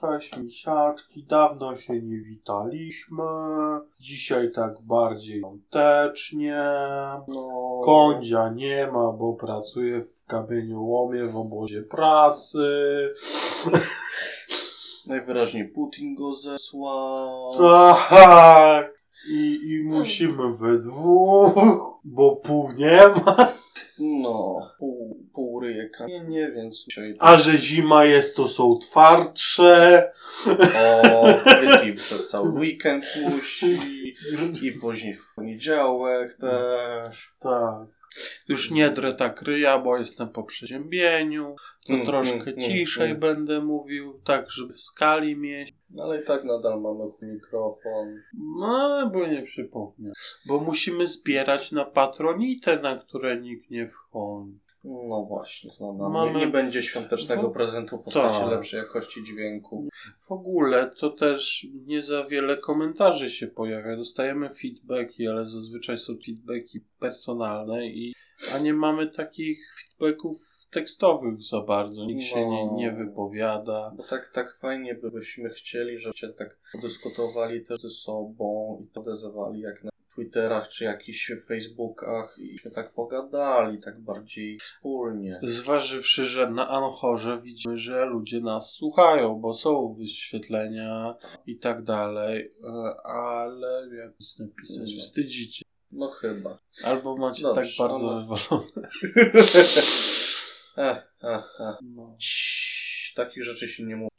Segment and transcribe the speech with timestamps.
[0.00, 3.22] Cześć misiaczki, dawno się nie witaliśmy.
[4.00, 6.62] Dzisiaj tak bardziej świątecznie.
[7.28, 7.80] No.
[7.84, 12.58] Kądzia nie ma, bo pracuje w kamieniołomie w obozie pracy.
[15.08, 17.54] Najwyraźniej Putin go zesłał.
[18.08, 18.92] Tak.
[19.28, 21.54] I, I musimy we dwóch,
[22.04, 23.52] bo pół nie ma.
[23.98, 24.95] No, pół,
[25.66, 26.06] pół ryjeka.
[26.06, 27.16] Nie, nie, więc dzisiaj...
[27.18, 30.12] A że zima jest, to są twardsze.
[30.76, 31.26] O,
[31.62, 33.78] więc i przez cały weekend musi.
[34.62, 37.34] I później w poniedziałek też.
[37.40, 37.96] Tak.
[38.48, 41.56] Już nie drę tak ryja, bo jestem po przeziębieniu.
[41.86, 43.20] To Mm, troszkę mm, ciszej mm.
[43.20, 45.74] będę mówił, tak żeby w skali mieć.
[45.90, 48.22] No, Ale i tak nadal mamy mikrofon.
[48.58, 50.12] No, bo nie przypomnę.
[50.46, 54.65] Bo musimy zbierać na patronitę, na które nikt nie wchodzi.
[54.86, 58.50] No właśnie, no, nam Mamy- nie, nie będzie świątecznego No, prezentu w postaci tak.
[58.50, 59.88] lepszej jakości dźwięku.
[60.28, 63.96] W ogóle to też nie za wiele komentarzy się pojawia.
[63.96, 68.14] Dostajemy feedbacki, ale zazwyczaj są feedbacki personalne, i,
[68.54, 69.58] a nie mamy takich
[69.98, 70.36] feedbacków
[70.70, 72.04] tekstowych za bardzo.
[72.04, 72.98] Nikt się nie, nie No.
[72.98, 73.92] wypowiada.
[73.96, 79.60] Bo tak, tak fajnie by- byśmy chcieli, żebyście tak dyskutowali też ze sobą i podezwali
[79.60, 85.40] jak na Twitterach czy jakichś Facebookach i tak pogadali, tak bardziej wspólnie.
[85.42, 91.14] Zważywszy, że na Anchorze widzimy, że ludzie nas słuchają, bo są wyświetlenia
[91.46, 95.00] i tak dalej, e, ale jak nic napisać, No.
[95.00, 95.62] wstydzicie.
[95.92, 96.58] No chyba.
[96.84, 98.88] Albo macie Dobrze, tak bardzo ale- wywalone.
[100.76, 101.76] Ech, ech, ech.
[101.82, 102.16] No.
[102.18, 104.10] Ciii, Takich rzeczy się nie mówi.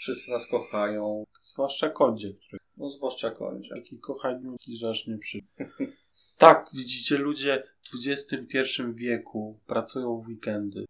[0.00, 1.24] Wszyscy nas kochają.
[1.42, 3.74] Zwłaszcza kondzie, który No zwłaszcza kończę.
[3.74, 5.38] taki kochaniutki, że aż nie przy.
[6.38, 10.84] Tak, widzicie, ludzie w XXI wieku pracują w weekendy.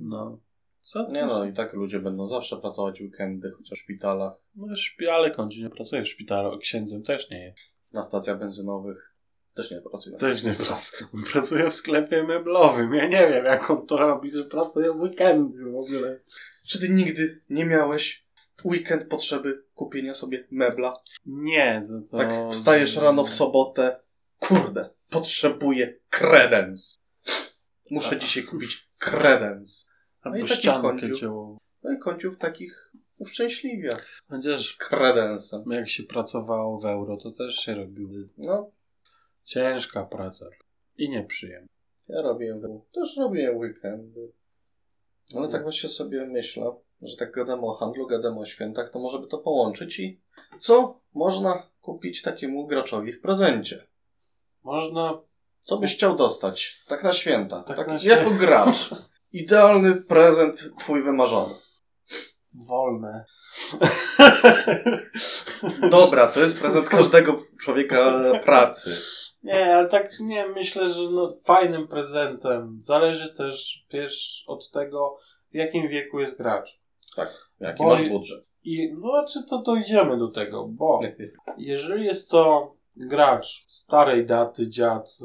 [0.00, 0.38] No.
[0.82, 1.06] Co?
[1.12, 4.78] Nie no, i tak ludzie będą zawsze pracować w weekendy, chociaż w szpitalach, No, w
[4.78, 7.76] szpitale kądzie nie pracuje w szpitalu, księdzem też nie jest.
[7.92, 9.14] na stacjach benzynowych.
[9.54, 11.10] Też nie pracuje Też nie pracuje.
[11.14, 12.94] On pracuje w sklepie meblowym.
[12.94, 16.20] Ja nie wiem, jak on to robi, że pracuje w weekendy w ogóle.
[16.66, 18.25] Czy ty nigdy nie miałeś
[18.64, 20.94] weekend potrzeby kupienia sobie mebla?
[21.26, 22.16] Nie, to, to...
[22.18, 24.00] Tak wstajesz rano w sobotę,
[24.38, 26.98] kurde, potrzebuję kredens.
[27.90, 28.18] Muszę Tak.
[28.18, 29.90] dzisiaj kupić kredens.
[30.22, 31.58] Albo No i taki dziełową.
[31.82, 33.96] No i końców takich uszczęśliwia
[34.28, 35.62] Chociaż kredensem.
[35.70, 38.10] jak się pracowało w euro, to też się robiło.
[38.38, 38.70] No,
[39.44, 40.46] Ciężka praca.
[40.98, 41.68] I nieprzyjemna.
[42.08, 42.60] ja robię,
[42.94, 44.32] też robię weekendy.
[45.34, 46.72] Ale tak właśnie sobie myślę,
[47.02, 50.20] że tak gadamy o handlu, gadamy o świętach, to może by to połączyć i
[50.60, 53.86] co można kupić takiemu graczowi w prezencie?
[54.62, 55.18] Można
[55.60, 56.82] Co byś chciał dostać?
[56.88, 57.62] Tak na święta.
[57.62, 58.38] Tak Tak, na jako święta.
[58.46, 58.90] gracz.
[59.32, 61.54] Idealny prezent twój wymarzony.
[62.54, 63.24] wolne.
[65.90, 68.12] Dobra, to jest prezent każdego człowieka
[68.44, 68.96] pracy.
[69.46, 72.78] Nie, ale tak nie, myślę, że no, fajnym prezentem.
[72.80, 75.18] Zależy też, wiesz, od tego,
[75.50, 76.80] w jakim wieku jest gracz.
[77.16, 77.28] Tak.
[77.60, 78.44] Jaki Bo- masz budżet?
[78.64, 81.00] I no, czy to dojdziemy do tego, bo
[81.58, 85.18] jeżeli jest to gracz starej daty, dziad,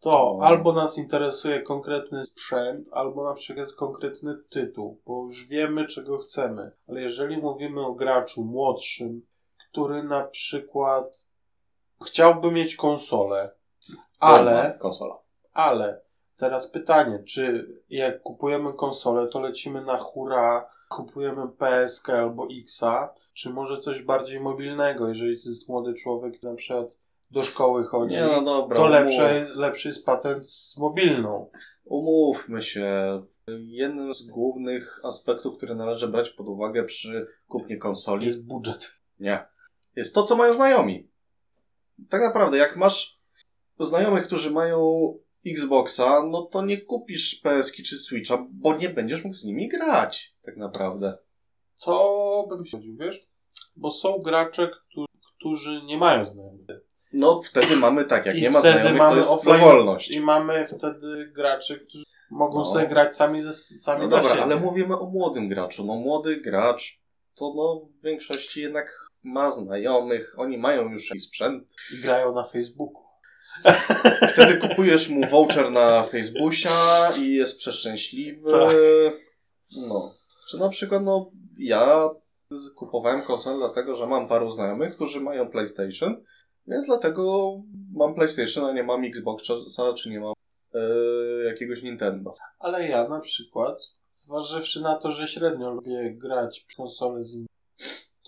[0.00, 0.46] to No.
[0.46, 6.72] albo nas interesuje konkretny sprzęt, albo na przykład konkretny tytuł, bo już wiemy, czego chcemy.
[6.88, 9.22] Ale jeżeli mówimy o graczu młodszym,
[9.70, 11.27] który na przykład
[12.06, 13.50] chciałby mieć konsolę,
[14.20, 15.18] ale Konsola.
[15.52, 16.00] ale
[16.36, 23.50] teraz pytanie, czy jak kupujemy konsolę, to lecimy na hura, kupujemy PSK albo Xa, czy
[23.50, 26.98] może coś bardziej mobilnego, jeżeli to jest młody człowiek, na przykład
[27.30, 31.50] do szkoły chodzi, Nie no dobra, to umów, lepsze, lepszy jest patent z mobilną.
[31.84, 32.86] umówmy się.
[33.66, 38.90] Jednym z głównych aspektów, które należy brać pod uwagę przy kupnie konsoli, Jest budżet.
[39.20, 39.38] nie,
[39.96, 41.08] jest to, co mają znajomi.
[42.10, 43.18] Tak naprawdę, jak masz
[43.78, 45.12] znajomych, którzy mają
[45.46, 50.34] Xboxa, no to nie kupisz PS czy Switcha, bo nie będziesz mógł z nimi grać.
[50.44, 51.18] Tak naprawdę.
[51.76, 53.26] Co bym się chodził, wiesz?
[53.76, 54.70] Bo są gracze,
[55.36, 56.66] którzy, nie mają znajomych.
[57.12, 60.10] No wtedy mamy tak, jak I nie ma znajomych, to jest offline dowolność.
[60.10, 62.64] I mamy wtedy graczy, którzy mogą No.
[62.64, 64.42] sobie grać sami ze sami No dobra, siebie.
[64.42, 65.84] ale mówimy o młodym graczu.
[65.84, 67.00] No młody gracz
[67.34, 71.74] to no w większości jednak ma znajomych, oni mają już jakiś sprzęt.
[71.94, 73.02] I grają na Facebooku.
[74.32, 78.50] Wtedy kupujesz mu voucher na Facebooka i jest przeszczęśliwy.
[78.50, 78.76] Tak.
[79.76, 80.14] No.
[80.50, 82.10] Czy na przykład, no ja
[82.76, 86.24] kupowałem konsolę dlatego, że mam paru znajomych, którzy mają PlayStation,
[86.66, 87.52] więc dlatego
[87.94, 89.54] mam PlayStation, a nie mam Xboxa,
[89.96, 90.34] czy nie mam
[90.74, 92.34] yy, jakiegoś Nintendo.
[92.58, 93.78] Ale ja na przykład,
[94.10, 97.48] zważywszy na to, że średnio lubię grać w konsole z innymi,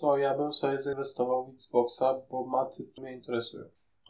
[0.01, 3.63] to ja bym sobie zainwestował w Xboxa, bo maty mnie interesują.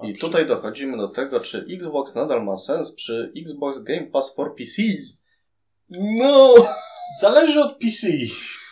[0.03, 4.55] I tutaj dochodzimy do tego, czy Xbox nadal ma sens przy Xbox Game Pass for
[4.55, 4.81] PC.
[5.89, 6.53] No!
[7.21, 8.07] Zależy od PC.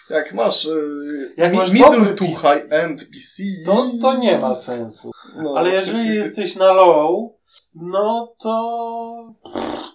[0.09, 4.55] Jak masz yy, Jak mi- masz middle to PC, high-end PC, To, to nie ma
[4.55, 5.11] sensu.
[5.35, 5.53] No.
[5.57, 7.31] Ale jeżeli jesteś na low,
[7.75, 9.35] no to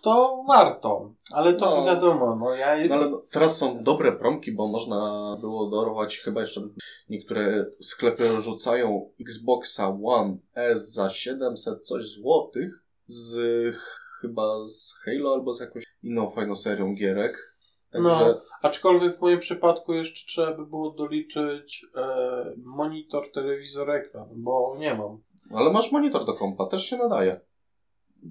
[0.05, 1.11] to warto.
[1.33, 1.85] Ale to No.
[1.87, 4.97] wiadomo, no ja No ale teraz są dobre promki, bo można
[5.41, 6.61] było dorwać, chyba jeszcze
[7.09, 13.37] niektóre sklepy rzucają Xboxa One S za 700 coś złotych z
[14.21, 17.37] chyba z Halo albo z jakąś inną fajną serią gierek.
[17.93, 18.41] Także No.
[18.63, 22.07] Aczkolwiek w moim przypadku jeszcze trzeba by było doliczyć e,
[22.65, 25.19] monitor, telewizor, ekran, bo nie mam.
[25.55, 27.41] ale masz monitor do kompa, też się nadaje.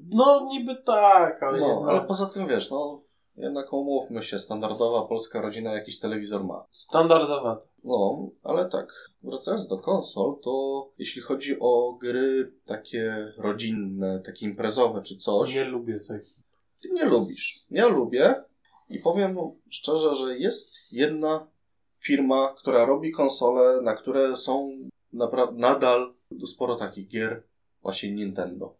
[0.10, 3.02] No niby tak, ale No, jednak ale poza tym wiesz, no
[3.38, 6.66] jednak umówmy się, standardowa polska rodzina jakiś telewizor ma.
[6.70, 7.60] standardowa.
[7.84, 8.88] No, ale tak,
[9.24, 15.64] wracając do konsol, to jeśli chodzi o gry takie rodzinne, takie imprezowe czy coś, Nie
[15.64, 16.26] lubię tych.
[16.82, 17.66] ty nie lubisz.
[17.72, 18.44] Ja lubię
[18.90, 19.38] i powiem
[19.70, 21.48] szczerze, że jest jedna
[22.00, 24.70] firma, która robi konsole, na które są
[25.54, 26.14] nadal
[26.46, 27.44] sporo takich gier,
[27.82, 28.76] właśnie Nintendo.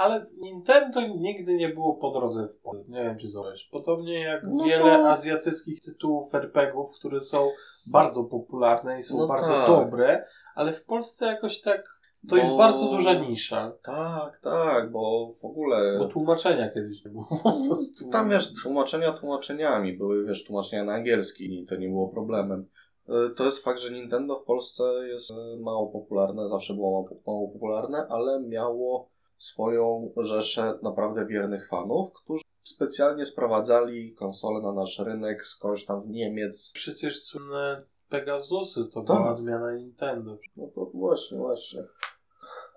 [0.00, 2.92] Ale Nintendo nigdy nie było po drodze w Polsce.
[2.92, 3.68] Nie wiem, czy zauważyłeś.
[3.72, 7.50] Podobnie jak No wiele to- azjatyckich tytułów RPGów, które są
[7.86, 9.66] bardzo popularne i są No bardzo tak.
[9.66, 10.24] dobre,
[10.56, 13.72] ale w Polsce jakoś tak to jest Bo- bardzo duża nisza.
[13.82, 15.98] Tak, tak, bo w ogóle...
[15.98, 18.08] Bo tłumaczenia kiedyś nie było po prostu.
[18.10, 19.92] Tam wiesz, tłumaczenia tłumaczeniami.
[19.92, 22.66] Były, wiesz, tłumaczenia na angielski i to nie było problemem.
[23.08, 27.48] E, To jest fakt, że Nintendo w Polsce jest e, mało popularne, zawsze było mało
[27.48, 29.08] popularne, ale miało
[29.44, 36.08] swoją rzeszę naprawdę wiernych fanów, którzy specjalnie sprowadzali konsole na nasz rynek skądś tam z
[36.08, 36.72] Niemiec.
[36.74, 39.16] Przecież słynne Pegasusy to Tak.
[39.16, 40.38] była odmiana Nintendo.
[40.56, 41.84] No to właśnie, właśnie.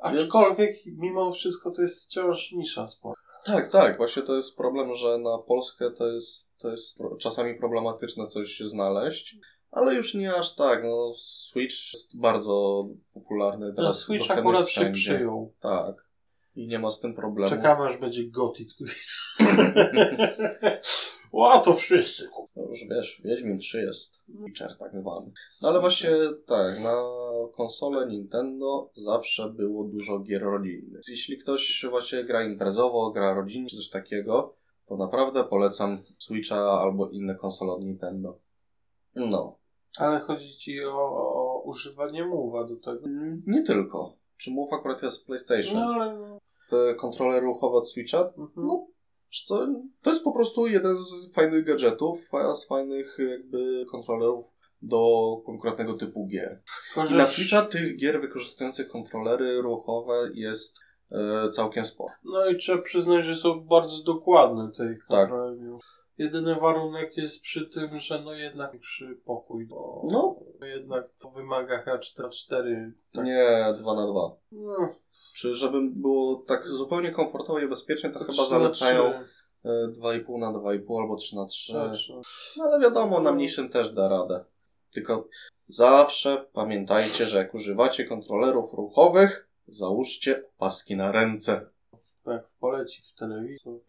[0.01, 3.19] Aczkolwiek mimo wszystko to jest wciąż nisza sport.
[3.45, 8.27] Tak, tak, właśnie to jest problem, że na Polskę to jest, to jest czasami problematyczne
[8.27, 9.35] coś znaleźć,
[9.71, 14.61] ale już nie aż tak, no Switch jest bardzo popularny, No, teraz Switch dostępny akurat
[14.61, 15.13] jest się wszędzie.
[15.15, 15.53] przyjął.
[15.61, 16.02] Tak.
[16.55, 17.49] I nie ma z tym problemu.
[17.49, 19.37] Czekamy aż będzie Gothic Twitch.
[21.31, 22.29] o, to wszyscy.
[22.55, 25.31] No już wiesz, Wiedźmin 3 jest feature tak zwany.
[25.61, 26.11] No ale właśnie
[26.47, 26.93] tak, na
[27.55, 31.01] konsolę Nintendo zawsze było dużo gier rodzinnych.
[31.09, 34.55] Jeśli ktoś właśnie gra imprezowo, gra rodzinnie czy coś takiego,
[34.85, 38.39] to naprawdę polecam Switcha albo inne konsole od Nintendo.
[39.15, 39.57] No.
[39.97, 43.07] Ale chodzi ci o, o używanie mowa do tego.
[43.47, 44.17] Nie tylko.
[44.37, 45.79] Czy Move akurat jest PlayStation?
[45.79, 46.39] No ale...
[46.69, 48.19] Te kontrolery ruchowe od Switcha?
[48.37, 48.67] Mhm.
[48.67, 48.87] No,
[49.45, 49.67] co,
[50.01, 52.19] to jest po prostu jeden z fajnych gadżetów,
[52.55, 54.45] z fajnych jakby kontrolerów
[54.81, 56.61] do konkretnego typu gier.
[57.03, 60.75] Że na Switcha tych gier wykorzystujących kontrolery ruchowe jest
[61.11, 62.13] e, całkiem sporo.
[62.23, 65.29] No i trzeba przyznać, że są bardzo dokładne te ich Tak.
[66.17, 70.35] Jedyny warunek jest przy tym, że no jednak przy pokój, bo No.
[70.67, 72.91] jednak to wymaga chyba 4-4.
[73.13, 74.95] Tak Nie 2 na 2 No,
[75.33, 79.29] Czy żeby było tak zupełnie komfortowo i bezpiecznie, to, to chyba zalecają trzy.
[79.65, 82.13] e, 2,5 na 2,5 albo 3 na 3 Tak, że-
[82.57, 84.45] No ale wiadomo, na mniejszym też da radę.
[84.91, 85.27] Tylko
[85.67, 91.65] zawsze pamiętajcie, że jak używacie kontrolerów ruchowych, załóżcie paski na ręce.
[92.27, 93.79] Jak poleci w telewizor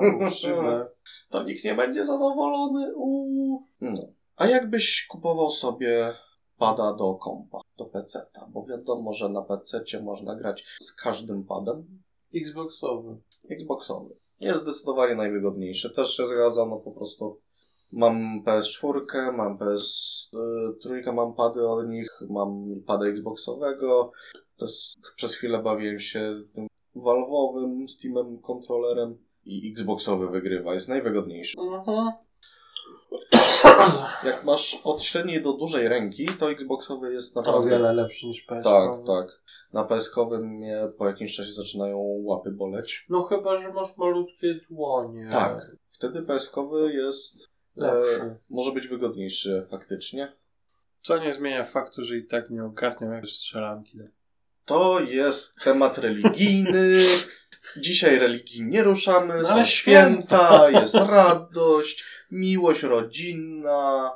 [0.00, 0.88] albo w szybę.
[1.30, 2.94] To nikt nie będzie zadowolony.
[2.94, 3.62] Uuu.
[3.80, 4.02] No.
[4.36, 6.14] A jakbyś kupował sobie
[6.58, 8.46] pada do kompa, do PC-ta?
[8.50, 12.02] Bo wiadomo, że na PC-cie można grać z każdym padem.
[12.34, 13.16] Xboxowy.
[13.50, 14.14] Xboxowy.
[14.40, 15.90] Jest zdecydowanie najwygodniejszy.
[15.90, 17.40] Też się zgadzam, no po prostu
[17.92, 24.12] mam PS4, mam PS3, mam pady od nich, mam pada Xboxowego.
[24.56, 31.56] Też przez chwilę bawiłem się tym Valve'owym Steamem kontrolerem i Xboxowy wygrywa, jest najwygodniejszy.
[31.60, 32.12] Mhm.
[34.24, 37.70] Jak masz od średniej do dużej ręki, to Xboxowy jest O naprawdę...
[37.70, 38.64] wiele lepszy niż PS.
[38.64, 39.40] Tak, tak.
[39.72, 43.06] Na PS-kowym mnie po jakimś czasie zaczynają łapy boleć.
[43.08, 45.28] No chyba, że masz malutkie dłonie.
[45.32, 45.70] Tak.
[45.90, 47.48] Wtedy PSK-owy jest.
[47.76, 48.22] Lepszy.
[48.22, 50.32] E, może być wygodniejszy faktycznie.
[51.02, 53.98] Co nie zmienia faktu, że i tak nie ogarniam jak strzelanki.
[54.64, 57.04] To jest temat religijny.
[57.76, 59.34] Dzisiaj religii nie ruszamy.
[59.36, 64.10] No Są ale święta, jest radość, miłość rodzinna.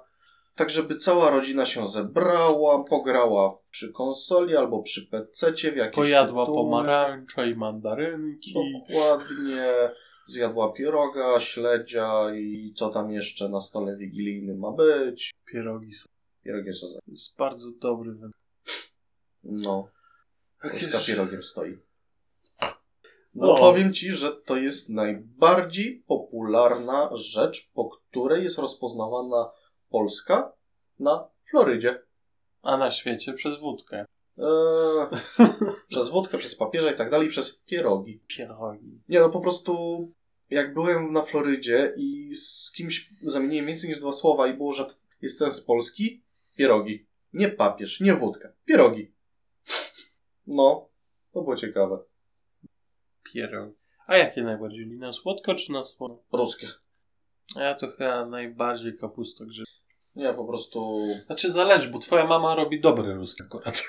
[0.55, 6.47] Tak, żeby cała rodzina się zebrała, pograła przy konsoli albo przy PC-cie w jakieś Pojadła
[6.47, 6.57] tytuły.
[6.65, 8.55] pomarańcze i mandarynki.
[8.55, 9.67] Dokładnie.
[10.29, 15.31] Zjadła pieroga, śledzia i co tam jeszcze na stole wigilijnym ma być.
[15.53, 16.07] Pierogi są.
[16.45, 16.99] Pierogi są za...
[17.07, 18.31] Jest bardzo dobry węgiel.
[19.45, 19.89] No.
[20.65, 21.07] Jakieś- Jakieś...
[21.07, 21.79] pierogiem stoi.
[23.35, 23.47] No.
[23.47, 29.47] No powiem ci, że to jest najbardziej popularna rzecz, po której jest rozpoznawana
[29.91, 30.53] Polska
[30.99, 32.03] na Florydzie.
[32.63, 34.05] A na świecie przez wódkę.
[34.39, 35.07] Eee,
[35.89, 38.21] przez wódkę, przez papieża i tak dalej, przez pierogi.
[38.27, 39.01] Pierogi.
[39.09, 40.13] Nie no, po prostu
[40.51, 44.95] jak byłem na Florydzie i z kimś zamieniłem więcej niż dwa słowa i było, że
[45.23, 46.23] jestem z Polski,
[46.57, 47.07] pierogi.
[47.33, 49.13] Nie papież, nie wódka, pierogi.
[50.47, 50.89] No,
[51.33, 51.99] to było ciekawe.
[53.23, 53.75] Pierogi.
[54.07, 54.87] A jakie najbardziej?
[54.87, 56.37] Na słodko czy na słodko?
[56.37, 56.69] Ruskie.
[57.57, 59.67] A ja to chyba najbardziej kapustogrzeb.
[60.17, 61.07] Nie, po prostu...
[61.27, 63.83] Znaczy zależy, bo twoja mama robi dobre ruskie akurat.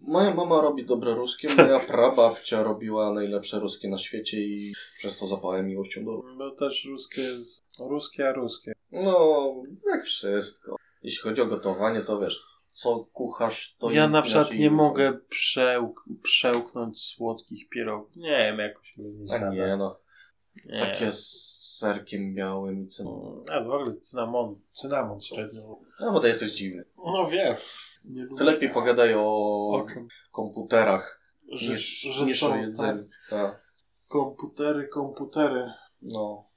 [0.00, 5.26] Moja mama robi dobre ruskie, moja prababcia robiła najlepsze ruskie na świecie i przez to
[5.26, 6.38] zapałem miłością do ruskie.
[6.38, 8.72] Bo też ruskie jest ruskie, a ruskie.
[8.92, 9.50] No,
[9.86, 10.76] jak wszystko.
[11.02, 16.04] Jeśli chodzi o gotowanie, to wiesz, co kuchasz, to ja na przykład nie mogę przełk
[16.22, 18.16] przełknąć słodkich pierogów.
[18.16, 19.50] Nie wiem, jakoś mi nie A siada.
[19.54, 19.98] nie no,
[20.66, 20.78] Nie.
[20.80, 23.44] takie z serkiem białym i cynamonem.
[23.50, 25.78] A w ogóle cynamon, cynamon średnio.
[26.00, 26.84] No bo to jesteś dziwny.
[26.96, 27.56] No wiem.
[28.38, 29.22] Ty lepiej pogadaj o
[29.72, 29.86] O
[30.32, 31.20] komputerach
[31.52, 33.08] Że, niż, że niż są, o jedzeniu.
[33.30, 33.62] Tak.
[34.08, 35.72] Komputery, komputery.
[36.02, 36.48] No.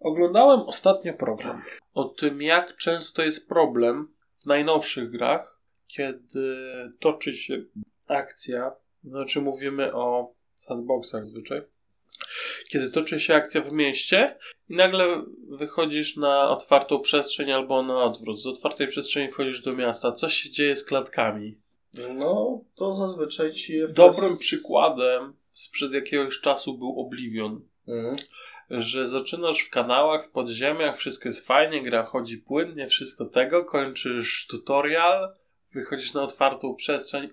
[0.00, 1.62] Oglądałem ostatnio program
[1.94, 6.66] o tym, jak często jest problem w najnowszych grach, kiedy
[7.00, 7.64] toczy się
[8.08, 8.72] akcja,
[9.04, 11.62] znaczy mówimy o sandboxach zwyczaj,
[12.68, 18.40] kiedy toczy się akcja w mieście i nagle wychodzisz na otwartą przestrzeń albo na odwrót.
[18.40, 20.12] Z otwartej przestrzeni wchodzisz do miasta.
[20.12, 21.58] Co się dzieje z klatkami?
[22.14, 23.80] No, to zazwyczaj ci.
[23.88, 27.60] Dobrym przykładem sprzed jakiegoś czasu był Oblivion.
[27.88, 28.16] Mhm.
[28.70, 34.46] Że zaczynasz w kanałach, w podziemiach, wszystko jest fajnie, gra chodzi płynnie, wszystko tego, kończysz
[34.50, 35.34] tutorial,
[35.74, 37.30] wychodzisz na otwartą przestrzeń,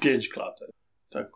[0.00, 0.68] pięć klatek.
[1.10, 1.30] Tak.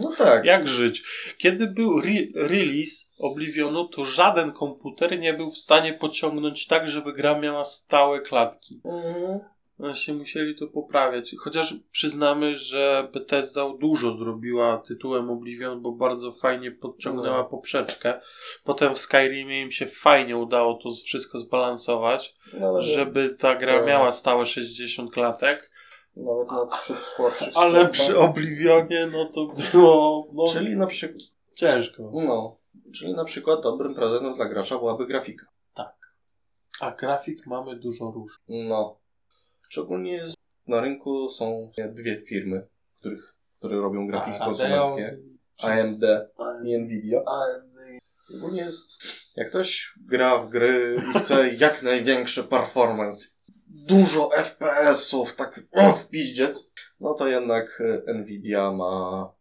[0.00, 0.44] No tak.
[0.44, 1.02] Jak żyć?
[1.38, 7.12] Kiedy był re- release Oblivionu, to żaden komputer nie był w stanie pociągnąć tak, żeby
[7.12, 8.80] gra miała stałe klatki.
[8.84, 9.40] Mhm.
[9.78, 11.34] Właśnie musieli to poprawiać.
[11.38, 17.44] Chociaż przyznamy, że Bethesda dużo zrobiła tytułem Oblivion, bo bardzo fajnie podciągnęła No.
[17.44, 18.20] poprzeczkę.
[18.64, 23.80] Potem w Skyrimie im się fajnie udało to wszystko zbalansować, No, ale żeby ta gra
[23.80, 23.86] No.
[23.86, 25.70] miała stałe 60 klatek,
[26.16, 27.90] Nawet na przy słabszych ale sprzętach.
[27.92, 31.22] przy Oblivionie no to było no, Czyli na przykład...
[31.54, 32.10] ciężko.
[32.26, 32.56] No.
[32.94, 35.46] Czyli na przykład dobrym prezentem dla gracza byłaby grafika.
[36.80, 38.40] A grafik mamy dużo róż.
[38.48, 38.96] No.
[39.74, 40.24] Szczególnie
[40.66, 42.66] na rynku są dwie firmy,
[43.00, 45.18] których, które robią grafiki konsumenckie.
[45.58, 46.04] AMD
[46.64, 47.22] i Nvidia.
[48.36, 48.84] Ogólnie jest,
[49.36, 53.28] jak ktoś gra w gry i chce jak największy performance,
[53.66, 59.32] dużo FPS-ów, tak o, w piździec, no to jednak e, Nvidia ma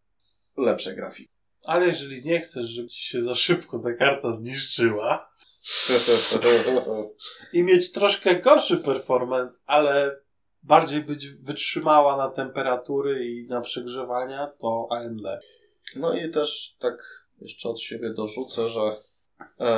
[0.58, 1.34] lepsze grafiki.
[1.66, 5.34] Ale jeżeli nie chcesz, żeby ci się za szybko ta karta zniszczyła,
[7.54, 10.23] i mieć troszkę gorszy performance, ale
[10.64, 15.26] bardziej być wytrzymała na temperatury i na przegrzewania, to AMD.
[15.96, 16.98] No i też tak
[17.42, 18.82] jeszcze od siebie dorzucę, że
[19.60, 19.72] e,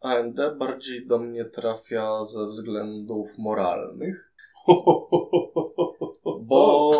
[0.00, 4.32] AMD bardziej do mnie trafia ze względów moralnych,
[6.48, 6.92] bo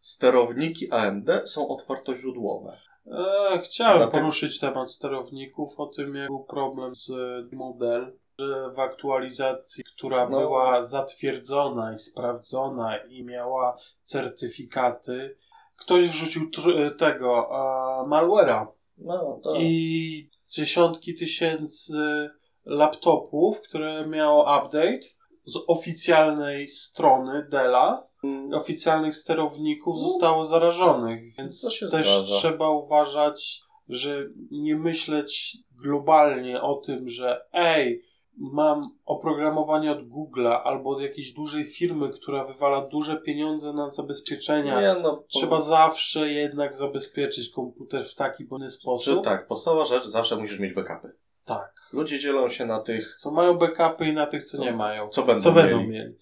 [0.00, 2.78] sterowniki AMD są otwartoźródłowe.
[3.06, 7.10] E, chciałem Dlatego- poruszyć temat sterowników, o tym jak był problem z
[7.52, 10.38] model, że w aktualizacji, która No.
[10.40, 15.36] była zatwierdzona i sprawdzona i miała certyfikaty,
[15.76, 16.50] ktoś wrzucił
[16.98, 18.66] tego e, malware'a
[18.98, 19.54] No to...
[19.56, 22.30] i dziesiątki tysięcy
[22.64, 25.00] laptopów, które miało update
[25.44, 30.08] z oficjalnej strony Della, Mm, oficjalnych sterowników No.
[30.08, 32.22] zostało zarażonych, więc też zdarza.
[32.38, 38.02] trzeba uważać, że nie myśleć globalnie o tym, że ej,
[38.38, 44.80] mam oprogramowanie od Google'a albo od jakiejś dużej firmy, która wywala duże pieniądze na zabezpieczenia.
[44.80, 49.24] Nie, no, po- Trzeba zawsze jednak zabezpieczyć komputer w taki bądź Czy sposób.
[49.24, 51.12] tak, podstawowa rzecz, zawsze musisz mieć backupy.
[51.44, 51.72] Tak.
[51.92, 55.08] Ludzie dzielą się na tych, Co mają backupy i na tych, co nie mają.
[55.08, 55.88] co będą Co będą mieli.
[55.90, 56.14] mieli.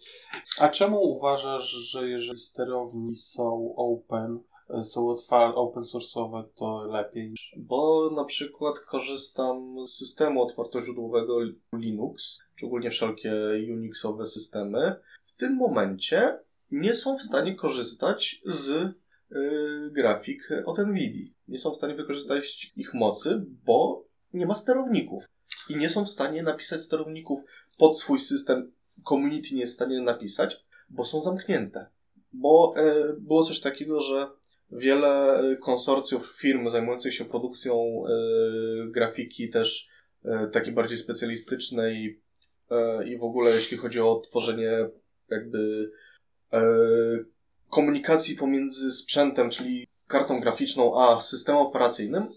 [0.59, 4.38] A czemu uważasz, że jeżeli sterowni są open,
[4.83, 7.35] są otwarte, open source'owe, to lepiej?
[7.57, 11.38] bo na przykład korzystam z systemu otwartoźródłowego
[11.73, 13.33] Linux, szczególnie wszelkie
[13.73, 14.97] Unixowe systemy.
[15.25, 16.38] W tym momencie
[16.71, 18.95] nie są w stanie korzystać z
[19.31, 21.35] yy, grafik od Nvidia.
[21.49, 25.25] Nie są w stanie wykorzystać ich mocy, bo nie ma sterowników.
[25.69, 27.40] I nie są w stanie napisać sterowników
[27.78, 28.73] pod swój system.
[29.09, 30.57] Community nie jest w stanie napisać,
[30.90, 31.87] bo są zamknięte.
[32.33, 34.31] Bo e, było coś takiego, że
[34.75, 38.11] wiele konsorcjów firm zajmujących się produkcją e,
[38.90, 39.88] grafiki też
[40.25, 42.21] e, takiej bardziej specjalistycznej
[43.07, 44.88] i w ogóle jeśli chodzi o tworzenie
[45.31, 45.90] jakby
[47.71, 52.28] komunikacji pomiędzy sprzętem, czyli kartą graficzną, a systemem operacyjnym,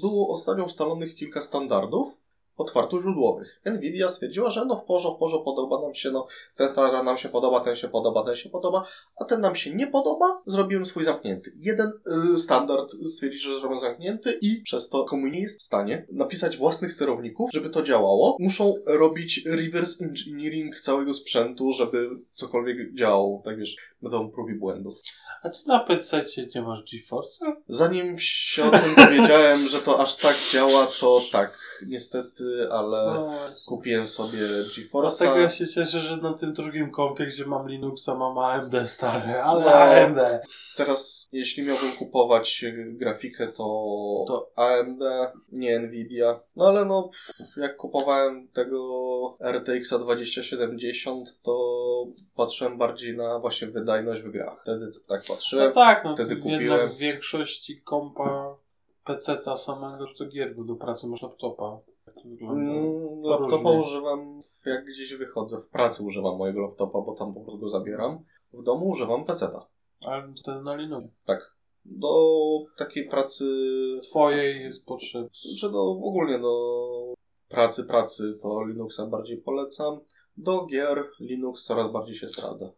[0.00, 2.21] było ostatnio ustalonych kilka standardów,
[2.56, 3.60] otwartoźródłowych.
[3.64, 7.16] Nvidia stwierdziła, że no w porządku, w porządku, podoba nam się, no ten, ten nam
[7.16, 8.84] się podoba, ten się podoba, ten się podoba,
[9.20, 11.52] a ten nam się nie podoba, zrobiłem swój zamknięty.
[11.56, 11.92] Jeden
[12.34, 16.56] y, standard stwierdzi, że zrobią zamknięty i przez to komu nie jest w stanie napisać
[16.56, 18.36] własnych sterowników, żeby to działało.
[18.40, 24.98] Muszą robić reverse engineering całego sprzętu, żeby cokolwiek działało, tak wiesz, metodą prób i błędów.
[25.42, 27.52] A ty na PC nie masz GeForce'a?
[27.68, 33.30] Zanim się o tym dowiedziałem, że to aż tak działa, to tak, niestety ale no,
[33.66, 34.38] kupiłem sobie
[34.76, 35.18] GeForce'a.
[35.18, 39.40] Dlatego ja się cieszę, że na tym drugim kompie, gdzie mam Linuxa, mam AMD stary,
[39.40, 40.46] ale no, AMD.
[40.76, 43.64] Teraz, jeśli miałbym kupować grafikę, to,
[44.28, 45.02] to AMD,
[45.52, 46.40] nie Nvidia.
[46.56, 47.10] No ale no,
[47.56, 48.82] jak kupowałem tego
[49.40, 51.82] RTX 2070, to
[52.36, 54.62] patrzyłem bardziej na właśnie wydajność w grach.
[54.62, 55.66] Wtedy tak patrzyłem.
[55.66, 56.62] No tak, no wtedy kupiłem.
[56.62, 58.56] jednak w większości kompa
[59.04, 61.78] PC-ta samego do gier, bo do pracy masz laptopa.
[62.24, 65.60] Mm, laptopa używam, jak gdzieś wychodzę.
[65.60, 68.24] W pracy używam mojego laptopa, bo tam po prostu go zabieram.
[68.52, 69.66] W domu używam PC-ta.
[70.06, 71.10] Ale wtedy na Linuxie.
[71.24, 71.52] Tak.
[71.84, 72.14] Do
[72.76, 73.44] takiej pracy...
[74.02, 75.30] Twojej jest potrzebny.
[75.58, 77.14] Czy do, ogólnie do
[77.48, 80.00] pracy, pracy to Linuxa bardziej polecam.
[80.36, 82.70] Do gier Linux coraz bardziej się sprawdza.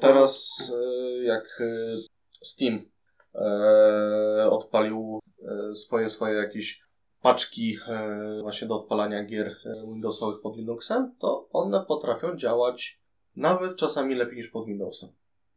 [0.00, 1.96] Teraz e, jak e,
[2.42, 2.90] Steam
[3.34, 5.18] e, odpalił
[5.74, 6.82] swoje, swoje jakieś
[7.22, 13.00] paczki e, właśnie do odpalania gier e, Windowsowych pod Linuxem, to one potrafią działać
[13.36, 15.08] nawet czasami lepiej niż pod Windowsem.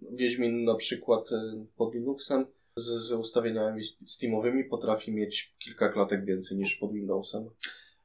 [0.02, 6.58] Wiedźmin na przykład e, pod Linuxem z, z ustawieniami Steamowymi potrafi mieć kilka klatek więcej
[6.58, 7.50] niż pod Windowsem.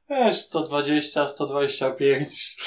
[0.09, 2.57] Wiesz, 120, 125.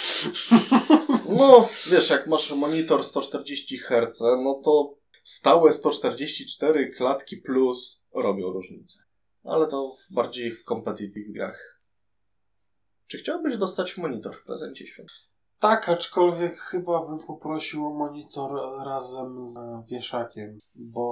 [1.28, 8.98] No, wiesz, jak masz monitor 140 Hz, no to stałe 144 klatki plus robią różnicę
[9.44, 11.80] ale to bardziej w competitive grach.
[13.06, 15.34] Czy chciałbyś dostać monitor w prezencie świątecznym?
[15.58, 18.50] Tak, aczkolwiek chyba bym poprosił o monitor
[18.84, 19.56] razem z
[19.90, 21.04] wieszakiem, bo...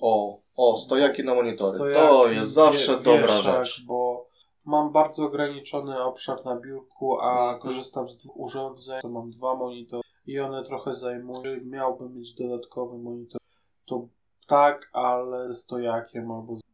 [0.00, 1.76] O, o, stojaki na monitory.
[1.76, 3.84] Stojaki, to jest zawsze wie, dobra rzecz.
[3.86, 4.28] Bo
[4.64, 7.60] mam bardzo ograniczony obszar na biurku, a mhm.
[7.60, 11.60] korzystam z dwóch urządzeń, to mam dwa monitory i one trochę zajmują.
[11.64, 13.40] Miałbym mieć dodatkowy monitor,
[13.84, 14.08] to
[14.46, 16.65] tak, ale ze stojakiem albo z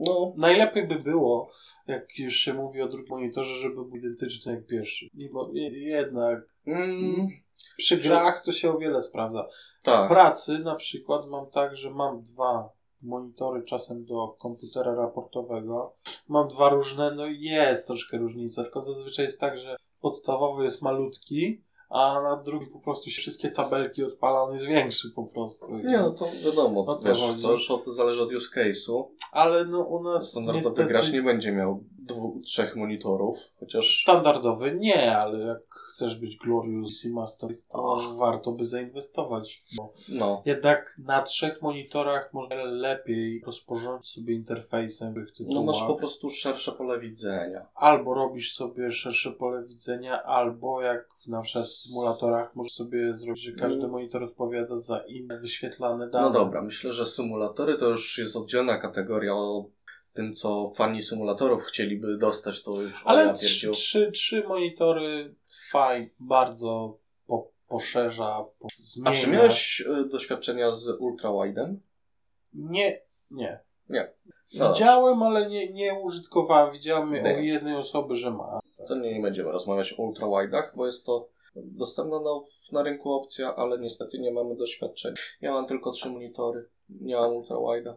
[0.00, 0.34] no.
[0.36, 1.50] Najlepiej by było,
[1.86, 5.06] jak już się mówi o drugim monitorze, żeby był identyczny jak pierwszy.
[5.32, 7.28] Bo jednak mm.
[7.76, 9.48] przy grach to się o wiele sprawdza.
[9.82, 10.06] Tak.
[10.06, 12.70] W pracy na przykład mam tak, że mam dwa
[13.02, 15.96] monitory czasem do komputera raportowego.
[16.28, 21.64] Mam dwa różne, no jest troszkę różnica, tylko zazwyczaj jest tak, że podstawowy jest malutki,
[21.88, 25.76] a na drugim po prostu się wszystkie tabelki odpala, on jest większy po prostu.
[25.76, 29.04] Nie, no to wiadomo, no to, wiesz, to już od, zależy od use case'u.
[29.32, 30.88] Ale no u nas Standardowy niestety...
[30.88, 34.02] gracz nie będzie miał dwóch, trzech monitorów, chociaż...
[34.02, 38.16] Standardowy nie, ale jak chcesz być Glorious i Master, to oh.
[38.16, 39.64] warto by zainwestować.
[39.76, 40.42] Bo no.
[40.44, 45.54] Jednak na trzech monitorach można lepiej rozporządzić sobie interfejsem tytułach.
[45.54, 47.66] No masz po prostu szersze pole widzenia.
[47.74, 53.42] Albo robisz sobie szersze pole widzenia, albo jak na przykład w symulatorach możesz sobie zrobić,
[53.42, 53.90] że każdy mm.
[53.90, 56.24] monitor odpowiada za inne wyświetlane dane.
[56.24, 59.64] No dobra, myślę, że symulatory to już jest oddzielna kategoria o
[60.16, 65.34] tym, co fani symulatorów chcieliby dostać, to już Ale ja trzy, trzy, trzy monitory
[65.70, 69.10] fajnie, bardzo po, poszerza, po, zmienia.
[69.10, 71.76] A czy miałeś e, doświadczenia z ultrawide'em?
[72.54, 73.00] Nie,
[73.30, 73.58] nie.
[73.88, 74.12] Nie.
[74.54, 76.72] No Widziałem, ale nie, nie użytkowałem.
[76.72, 78.60] Widziałem u jednej osoby, że ma.
[78.88, 82.30] To nie, nie będziemy rozmawiać o ultrawide'ach, bo jest to dostępna na,
[82.72, 85.16] na rynku opcja, ale niestety nie mamy doświadczenia.
[85.40, 87.94] Ja mam tylko trzy monitory, nie mam ultrawide'a.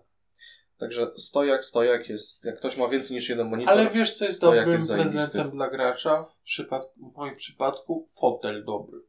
[0.79, 2.45] Także stojak, stojak jest.
[2.45, 3.73] Jak ktoś ma więcej niż jeden monitor.
[3.73, 6.23] Ale wiesz, co jest dobrym jest prezentem dla gracza?
[6.23, 8.99] W, przypadku, w moim przypadku fotel dobry.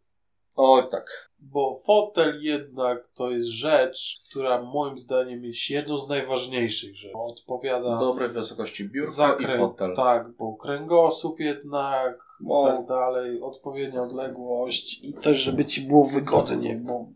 [0.55, 1.31] O tak.
[1.39, 7.15] Bo fotel jednak to jest rzecz, która moim zdaniem jest jedną z najważniejszych rzeczy.
[7.15, 7.99] Odpowiada.
[7.99, 9.55] Dobrej wysokości biurka za krę...
[9.55, 9.97] i fotel.
[9.97, 16.77] Tak, bo kręgosłup jednak i tak dalej, odpowiednia odległość i też, żeby ci było wygodnie,
[16.77, 17.07] bo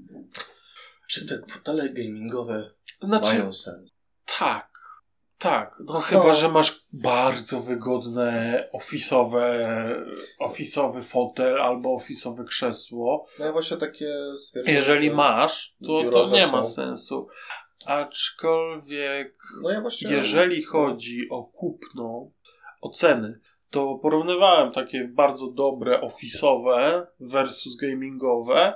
[1.09, 3.94] Czy te fotele gamingowe Znaczy, mają sens?
[4.39, 4.75] Tak.
[5.39, 9.65] Tak, no chyba, że masz bardzo wygodne ofisowe,
[10.39, 13.27] ofisowy fotel albo ofisowe krzesło.
[13.39, 14.75] No ja właśnie takie stwierdzam.
[14.75, 16.71] Jeżeli że- masz, to, to nie ma są.
[16.71, 17.29] sensu.
[17.87, 20.11] Aczkolwiek No ja właśnie...
[20.11, 22.31] Jeżeli chodzi o kupno,
[22.81, 28.75] o ceny, to porównywałem takie bardzo dobre ofisowe versus gamingowe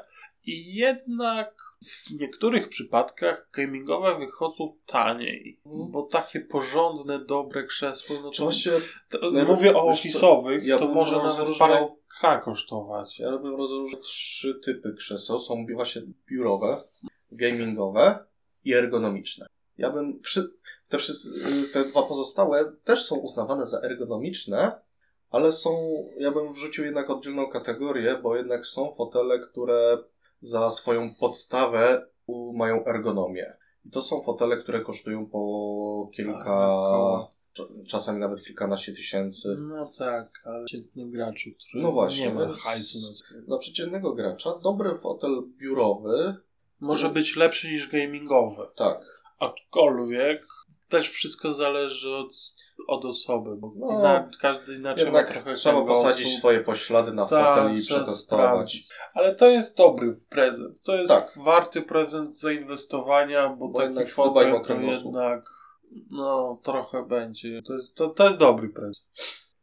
[0.48, 5.90] i jednak w niektórych przypadkach gamingowe wychodzą taniej, Mhm.
[5.90, 8.72] bo takie porządne, dobre krzesło, no to, właśnie
[9.08, 11.88] to mówię o ofisowych, ja to może nawet parę
[12.20, 13.18] K kosztować.
[13.18, 15.40] Ja bym rozróżnił trzy typy krzeseł.
[15.40, 16.82] Są właśnie biurowe,
[17.32, 18.18] gamingowe
[18.64, 19.46] i ergonomiczne.
[19.78, 20.20] Ja bym
[20.88, 21.28] te, wszyscy,
[21.72, 24.80] te dwa pozostałe też są uznawane za ergonomiczne,
[25.30, 25.70] ale są,
[26.18, 29.98] ja bym wrzucił jednak oddzielną kategorię, bo jednak są fotele, które
[30.40, 33.56] za swoją podstawę u- mają ergonomię.
[33.84, 37.30] I to są fotele, które kosztują po kilka, Około.
[37.58, 39.56] cz- czasami nawet kilkanaście tysięcy.
[39.60, 42.98] No tak, ale przeciętnym graczu, który No właśnie, nie ma hajsu
[43.34, 43.40] na.
[43.46, 46.34] Dla przeciętnego gracza dobry fotel biurowy,
[46.80, 48.62] Może być lepszy niż gamingowy.
[48.76, 50.46] tak, Aczkolwiek
[50.88, 52.32] też wszystko zależy od,
[52.88, 57.56] od osoby, bo No, inna, każdy inaczej ma trochę trzeba posadzić swoje poślady na Tak,
[57.56, 58.18] fotel i przetestować.
[58.20, 58.88] sprawdzić.
[59.14, 60.82] Ale to jest dobry prezent.
[60.82, 61.32] To jest Tak.
[61.36, 65.50] warty prezent zainwestowania, bo, Bo taki fotel to jednak
[66.10, 67.62] no trochę będzie.
[67.62, 69.06] To jest, to, to jest dobry prezent.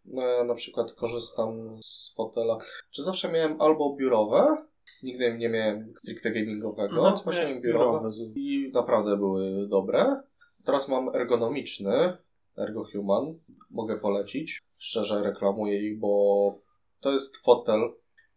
[0.06, 2.58] No, ja na przykład korzystam z fotela.
[2.92, 4.58] Czy zawsze miałem albo biurowe,
[5.04, 8.32] nigdy nie miałem stricte gamingowego, No, nie, miałem biurowe biurowe.
[8.36, 10.22] i naprawdę były dobre.
[10.66, 12.18] Teraz mam ergonomiczny,
[12.58, 13.40] Ergo Human,
[13.72, 14.60] mogę polecić.
[14.78, 16.60] Szczerze reklamuję ich, bo
[17.00, 17.80] to jest fotel,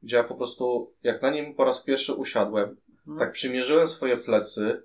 [0.02, 3.18] gdzie ja po prostu, jak na nim po raz pierwszy usiadłem, No.
[3.18, 4.82] tak przymierzyłem swoje plecy,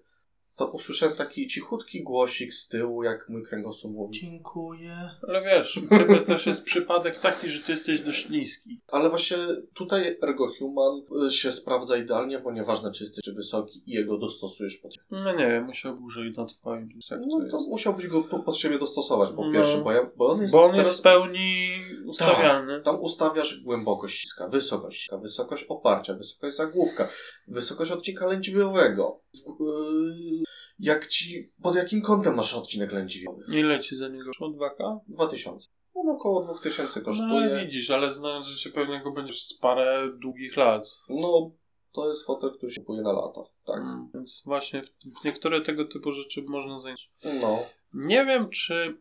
[0.55, 4.19] to usłyszałem taki cichutki głosik z tyłu, jak mój kręgosłup mówi.
[4.19, 4.95] Dziękuję.
[5.27, 8.81] Ale wiesz, u ciebie też jest przypadek taki, że ty jesteś dość niski.
[8.87, 9.37] Ale właśnie
[9.73, 14.77] tutaj Ergo Human y, się sprawdza idealnie, bo nieważne czy jesteś wysoki i jego dostosujesz
[14.77, 15.05] pod siebie.
[15.11, 16.89] No nie wiem, musiał dłużej na twoim.
[17.09, 19.51] Tak No to to musiałbyś go po- pod siebie dostosować, bo No.
[19.53, 20.87] pierwszy, bo, ja, bo on jest Bo on teraz...
[20.87, 21.69] jest w pełni
[22.05, 22.81] ustawialny.
[22.81, 27.09] Tam ustawiasz głębokość ściska, wysokość ściska, wysokość oparcia, wysokość zagłówka,
[27.47, 29.19] wysokość odcinka lędźwiowego.
[29.33, 30.42] Yy,
[30.83, 33.43] Jak ci, pod jakim kątem masz odcinek lędźwiowy?
[33.47, 34.49] Ile ci za niego szło?
[34.49, 34.99] 2K?
[35.07, 35.69] 2000.
[35.93, 37.29] On około 2000 No kosztuje.
[37.31, 40.97] ale widzisz, ale znając, że się pewnie go będziesz z parę długich lat.
[41.09, 41.51] No,
[41.91, 43.41] to jest fotel, który się kupuje na lata.
[43.65, 43.77] Tak.
[43.77, 44.89] Mm, Więc właśnie w,
[45.21, 47.09] w niektóre tego typu rzeczy można zająć.
[47.41, 47.59] No.
[47.93, 48.97] Nie wiem, czy,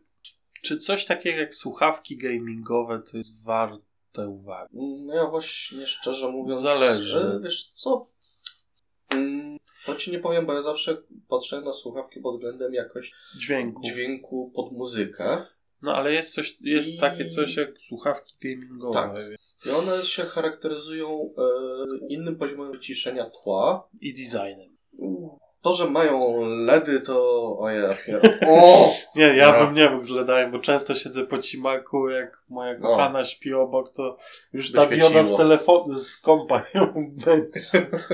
[0.61, 4.77] czy coś takiego jak słuchawki gamingowe to jest warte uwagi.
[5.05, 6.61] No ja właśnie szczerze mówiąc.
[6.61, 7.39] Zależy.
[7.43, 8.07] Wiesz co?
[9.09, 9.42] Mm,
[9.85, 13.81] To ci nie powiem, bo ja zawsze patrzę na słuchawki pod względem jakości Dźwięku.
[13.83, 15.45] dźwięku pod muzykę.
[15.81, 18.93] No ale jest coś, jest I- takie coś jak słuchawki gamingowe.
[18.93, 19.15] Tak.
[19.29, 19.57] Więc...
[19.65, 23.89] I one się charakteryzują e, innym poziomem wyciszenia tła.
[24.01, 24.77] I designem.
[25.63, 27.43] To, że mają LEDy, to.
[27.59, 27.89] Ojej, ja
[28.49, 28.93] O!
[29.15, 29.65] Nie, ja No.
[29.65, 32.87] bym nie mógł z LEDami, bo często siedzę po cimaku, jak moja No.
[32.87, 34.17] kochana śpi obok, to
[34.53, 36.93] już ta dioda z telefonu, z kompa ją
[37.25, 37.59] będzie,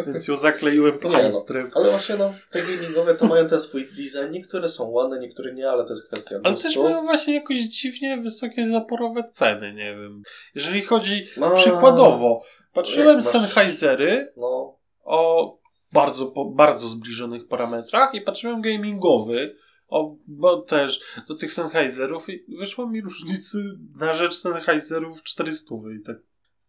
[0.08, 1.10] więc ją zakleiłem Nie no.
[1.10, 1.72] plajstrem.
[1.76, 4.32] Ale właśnie no, te gamingowe to mają ten swój design.
[4.32, 6.68] Niektóre są ładne, niektóre nie, ale to jest kwestia Ale gustu.
[6.68, 10.22] też mają właśnie jakoś dziwnie wysokie zaporowe ceny, nie wiem.
[10.56, 12.42] Jeżeli chodzi No, przykładowo,
[12.74, 15.59] patrzyłem jak masz- Sennheisery No, o
[15.94, 19.56] bardzo, po, bardzo zbliżonych parametrach i patrzyłem gamingowy,
[19.88, 23.58] o, bo też do tych Sennheiserów i wyszło mi różnicy
[23.96, 26.18] na rzecz Sennheiserów 400 i tak.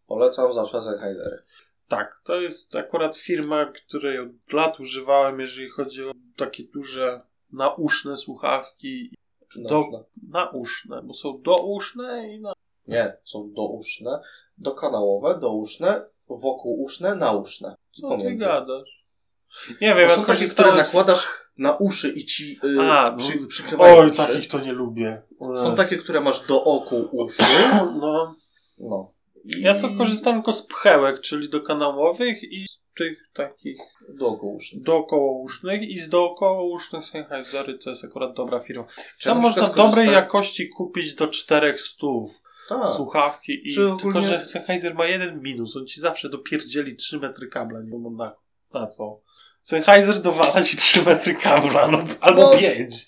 [0.07, 1.43] polecam zawsze Sennheisery.
[1.87, 8.17] Tak, to jest akurat firma, której od lat używałem, jeżeli chodzi o takie duże nauszne
[8.17, 9.15] słuchawki.
[9.51, 10.03] Czy Do- nauszne?
[10.29, 12.53] Nauszne, bo są douszne i na...
[12.87, 14.19] Nie, są douszne,
[14.57, 17.75] dokanałowe, douszne, wokółuszne, nauszne.
[18.01, 19.00] Co ty gadasz?
[19.81, 23.97] Nie wiem, są takie, które nakładasz na uszy i ci yy, A, przy, no, przykrywają
[23.97, 24.17] Oj, uszy.
[24.17, 25.21] takich to nie lubię.
[25.55, 27.43] Są takie, które masz do oku uszy.
[28.01, 28.35] No,
[28.79, 29.11] No.
[29.57, 33.77] I ja to korzystam tylko z pchełek, czyli do kanałowych i z tych takich
[34.09, 34.75] Do oku uszy.
[34.79, 38.85] dookołousznych i z dookołousznych Sennheisery to jest akurat dobra firma.
[39.19, 42.87] Czy Tam na można dobrej jakości kupić do czterech stów Tak.
[42.95, 47.19] słuchawki i Czy ogólnie- tylko, że Sennheiser ma jeden minus, on ci zawsze dopierdzieli 3
[47.19, 48.17] metry kabla, nie wiem
[48.73, 49.21] na, co.
[49.61, 52.57] Sennheiser dowala ci 3 metry kabla, no, albo No.
[52.59, 53.07] 5.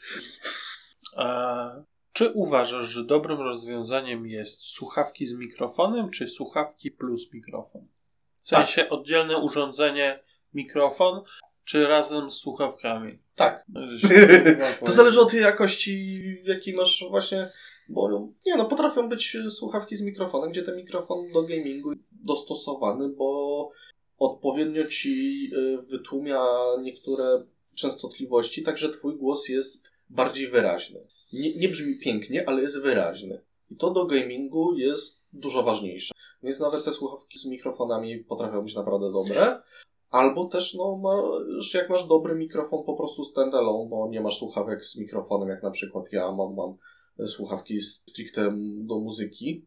[1.18, 7.88] E, czy uważasz, że dobrym rozwiązaniem jest słuchawki z mikrofonem, czy słuchawki plus mikrofon?
[8.40, 8.68] W Tak.
[8.68, 10.20] sensie oddzielne urządzenie,
[10.54, 11.22] mikrofon,
[11.66, 13.20] Czy razem z słuchawkami?
[13.36, 13.66] Tak.
[13.70, 13.82] No,
[14.86, 17.50] To zależy od jakości, jaki masz właśnie,
[17.90, 23.70] bo nie no, potrafią być słuchawki z mikrofonem, gdzie ten mikrofon do gamingu dostosowany, bo
[24.18, 26.46] odpowiednio ci y, wytłumia
[26.82, 27.44] niektóre
[27.76, 31.08] częstotliwości, także twój głos jest bardziej wyraźny.
[31.34, 33.42] Nie, nie brzmi pięknie, ale jest wyraźny.
[33.72, 36.14] I to do gamingu jest dużo ważniejsze.
[36.44, 39.62] Więc nawet te słuchawki z mikrofonami potrafią być naprawdę dobre.
[40.10, 44.86] Albo też, no, masz, jak masz dobry mikrofon po prostu standalone, bo nie masz słuchawek
[44.86, 46.78] z mikrofonem, jak na przykład ja mam, mam
[47.28, 49.66] słuchawki stricte do muzyki,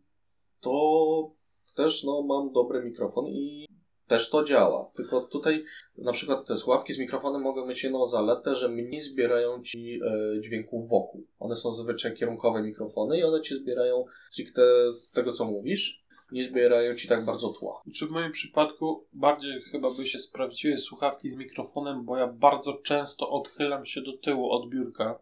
[0.60, 1.30] to
[1.74, 3.66] też, no, mam dobry mikrofon i
[4.06, 4.90] też to działa.
[4.96, 5.64] Tylko tutaj
[5.98, 10.40] na przykład te słuchawki z mikrofonem mogą mieć jedną zaletę, że mniej zbierają ci e,
[10.40, 11.26] dźwięków wokół.
[11.38, 14.62] One są zazwyczaj kierunkowe mikrofony i one ci zbierają stricte
[14.94, 17.82] z tego, co mówisz, nie zbierają ci tak bardzo tła.
[17.94, 22.72] Czy w moim przypadku bardziej chyba by się sprawdziły słuchawki z mikrofonem, bo ja bardzo
[22.72, 25.18] często odchylam się do tyłu od biurka.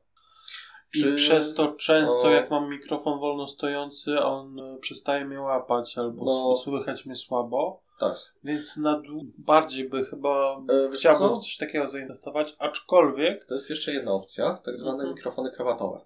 [0.95, 1.11] Czy...
[1.11, 2.31] I przez to często, no.
[2.31, 6.57] jak mam mikrofon wolno stojący, on e, przestaje mnie łapać albo no.
[6.57, 7.84] słychać mnie słabo.
[7.99, 8.17] Tak.
[8.45, 9.03] Więc na
[9.39, 13.45] bardziej by chyba e, chciałbym w coś takiego zainwestować, aczkolwiek.
[13.45, 15.15] To jest jeszcze jedna opcja, tak zwane mhm.
[15.15, 16.01] mikrofony krawatowe.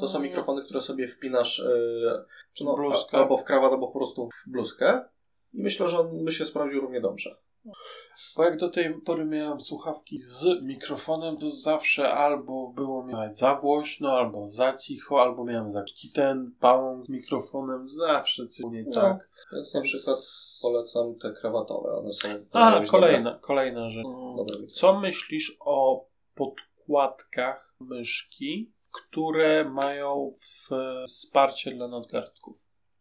[0.00, 2.76] To są mikrofony, które sobie wpinasz e, czy no,
[3.12, 5.04] a, albo w krawat, albo po prostu w bluzkę.
[5.54, 7.36] I myślę, że on by się sprawdził równie dobrze.
[8.36, 13.54] Bo jak do tej pory miałem słuchawki z mikrofonem, to zawsze albo było mi za
[13.54, 18.92] głośno, albo za cicho, albo miałem za ten pałą z mikrofonem, zawsze coś nie no,
[18.92, 19.28] tak.
[19.52, 20.16] Więc na przykład
[20.62, 22.28] polecam te krawatowe, one są...
[22.52, 23.46] A, kolejna, dobre.
[23.46, 24.06] kolejna rzecz.
[24.74, 30.34] Co myślisz o podkładkach myszki, które mają
[31.08, 32.56] wsparcie dla nadgarstków?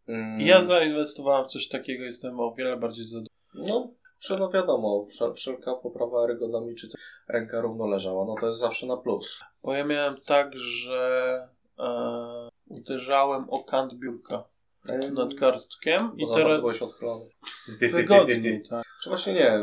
[0.07, 0.41] Mm.
[0.41, 3.29] Ja zainwestowałem w coś takiego, jestem o wiele bardziej zadowolony.
[3.53, 3.93] No,
[4.27, 6.87] że no wiadomo, wszelka poprawa ergonomii, czy
[7.27, 9.39] ręka równo leżała, no to jest zawsze na plus.
[9.63, 11.47] Bo ja miałem tak, że
[11.79, 14.43] e, uderzałem o kant biurka
[14.89, 16.59] ehm, nad karstkiem i teraz...
[16.59, 17.25] byłeś odchylony.
[17.91, 18.85] Wygodniej, tak.
[19.03, 19.59] Czy właśnie nie,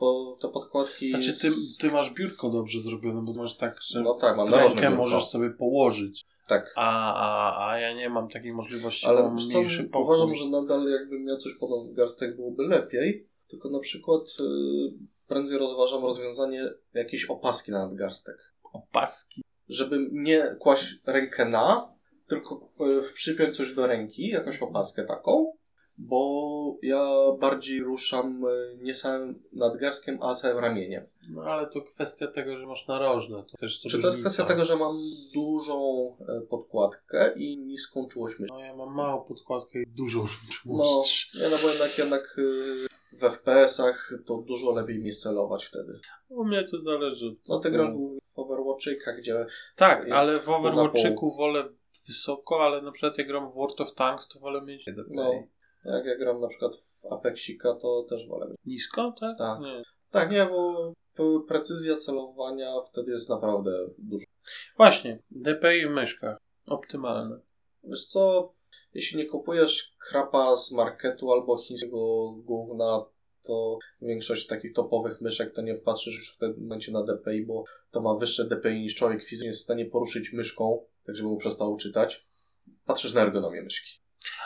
[0.00, 1.10] bo te podkładki...
[1.10, 1.48] Znaczy ty,
[1.80, 5.50] ty masz biurko dobrze zrobione, bo masz tak, że no tak, mam rękę możesz sobie
[5.50, 6.26] położyć.
[6.48, 6.72] Tak.
[6.76, 10.04] A, a, a ja nie mam takiej możliwości, Ale mam mniejszy pokój.
[10.04, 14.44] uważam, że nadal jakbym miał coś pod garstek byłoby lepiej, tylko na przykład y,
[15.28, 18.36] prędzej rozważam rozwiązanie jakiejś opaski na nadgarstek.
[18.72, 19.42] Opaski?
[19.68, 21.92] Żeby nie kłaść rękę na,
[22.26, 25.52] tylko y, przypiąć coś do ręki, jakąś opaskę taką,
[25.98, 27.08] bo ja
[27.40, 31.06] bardziej ruszam y, nie samym nadgarstkiem, a całym ramieniem.
[31.30, 33.42] No ale to kwestia tego, że masz narożne.
[33.42, 34.98] To też Czy to jest kwestia tego, że mam
[35.34, 36.16] dużą
[36.50, 38.56] podkładkę i niską czułość myśli?
[38.56, 41.30] No ja mam małą podkładkę i dużą czułość.
[41.34, 42.36] No, ja no bo jednak, jednak
[43.12, 46.00] w FPS-ach to dużo lepiej mi celować wtedy.
[46.28, 47.36] U mnie to zależy.
[47.48, 49.46] No ty gram w Overwatchika, gdzie.
[49.76, 51.64] Tak, ale w Overwatchiku wolę
[52.06, 55.14] wysoko, ale na przykład jak gram w World of Tanks, to wolę mieć DPI.
[55.14, 55.32] No,
[55.84, 58.56] jak ja gram na przykład w Apexika, to też wolę mieć.
[58.66, 59.38] Nisko, tak?
[59.38, 60.92] Tak, nie, tak, nie bo
[61.48, 64.26] precyzja celowania wtedy jest naprawdę duża.
[64.76, 66.38] Właśnie, DPI w myszkach.
[66.66, 67.40] Optymalne.
[67.84, 68.52] Wiesz co,
[68.94, 73.04] jeśli nie kupujesz krapa z marketu albo chińskiego gówna,
[73.42, 77.64] to większość takich topowych myszek to nie patrzysz już w tym momencie na DPI, bo
[77.90, 81.36] to ma wyższe DPI niż człowiek fizycznie jest w stanie poruszyć myszką, tak żeby mu
[81.36, 82.26] przestało czytać.
[82.86, 83.90] Patrzysz na ergonomię myszki.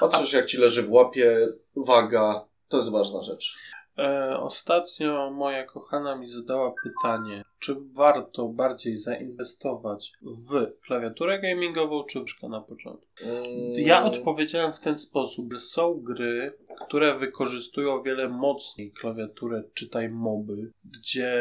[0.00, 0.36] Patrzysz, A...
[0.36, 3.54] jak ci leży w łapie, waga, to jest ważna rzecz.
[3.98, 12.20] E, ostatnio moja kochana mi zadała pytanie, czy warto bardziej zainwestować w klawiaturę gamingową, czy
[12.20, 13.07] w na początku.
[13.22, 13.46] Mm.
[13.76, 16.52] Ja odpowiedziałem w ten sposób, że są gry,
[16.87, 21.33] które wykorzystują o wiele mocniej klawiaturę, czytaj moby, gdzie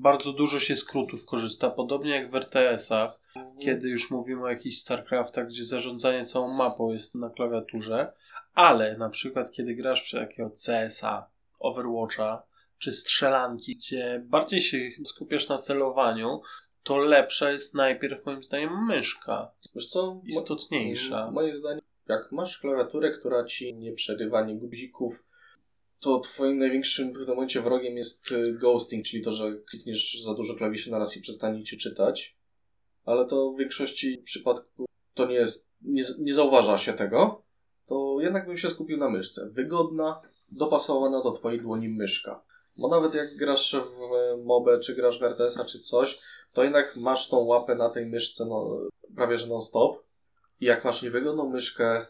[0.00, 3.58] bardzo dużo się skrótów korzysta, podobnie jak w RTS-ach, mhm.
[3.58, 8.12] kiedy już mówimy o jakichś StarCraftach, gdzie zarządzanie całą mapą jest na klawiaturze,
[8.54, 12.42] ale na przykład kiedy grasz w takiego CSA, Overwatcha
[12.78, 16.40] czy strzelanki, gdzie bardziej się skupiasz na celowaniu,
[16.82, 19.50] to lepsza jest najpierw moim zdaniem myszka.
[19.74, 20.20] Wiesz co?
[20.24, 21.30] Istotniejsza.
[21.30, 25.24] Moim zdaniem, jak masz klawiaturę, która ci nie przerywa nie guzików,
[26.00, 30.34] to twoim największym w tym momencie wrogiem jest y, ghosting, czyli to, że klikniesz za
[30.34, 32.36] dużo klawiszy na raz i przestanie ci czytać.
[33.04, 37.42] Ale to w większości przypadków to nie jest, nie, nie zauważa się tego.
[37.86, 39.48] To jednak bym się skupił na myszce.
[39.52, 40.20] Wygodna,
[40.52, 42.42] dopasowana do twojej dłoni myszka.
[42.76, 46.18] Bo nawet jak grasz w mobę, czy grasz w RTS-a, czy coś,
[46.52, 48.78] to jednak masz tą łapę na tej myszce no,
[49.16, 50.02] prawie że non-stop.
[50.60, 52.06] I jak masz niewygodną myszkę,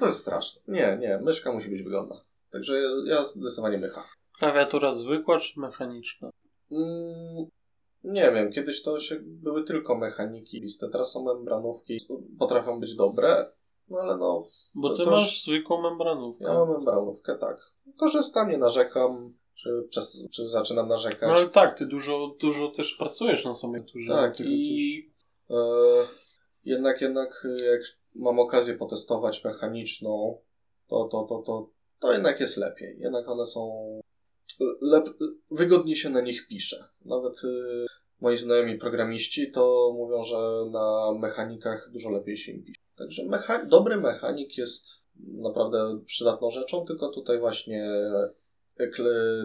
[0.00, 0.62] to jest straszne.
[0.68, 2.20] Nie, nie, myszka musi być wygodna.
[2.50, 4.04] Także ja zdecydowanie mycha.
[4.38, 6.30] Klawiatura zwykła czy mechaniczna?
[6.72, 7.46] Mm,
[8.04, 11.96] Nie wiem, kiedyś to się były tylko mechaniki liste, teraz są membranówki,
[12.38, 13.50] potrafią być dobre,
[13.90, 14.46] no ale no...
[14.74, 16.44] Bo ty masz zwykłą membranówkę.
[16.44, 17.72] Ja mam membranówkę, tak.
[17.96, 21.28] Korzystam, nie narzekam, czy, przez, czy zaczynam narzekać.
[21.28, 24.12] No ale tak, ty dużo, dużo też pracujesz na samej turze.
[24.12, 25.10] Tak, i
[25.50, 25.54] e,
[26.64, 27.80] jednak, jednak jak
[28.14, 30.38] mam okazję potestować mechaniczną,
[30.88, 31.70] to, to, to, to,
[32.00, 32.96] to jednak jest lepiej.
[32.98, 33.72] Jednak one są
[34.80, 35.04] lep,
[35.50, 36.84] wygodniej się na nich pisze.
[37.04, 37.86] Nawet e,
[38.20, 40.38] moi znajomi programiści to mówią, że
[40.70, 42.77] na mechanikach dużo lepiej się im pisze.
[42.98, 43.22] Także
[43.66, 44.84] dobry mechanik jest
[45.26, 47.90] naprawdę przydatną rzeczą, tylko tutaj właśnie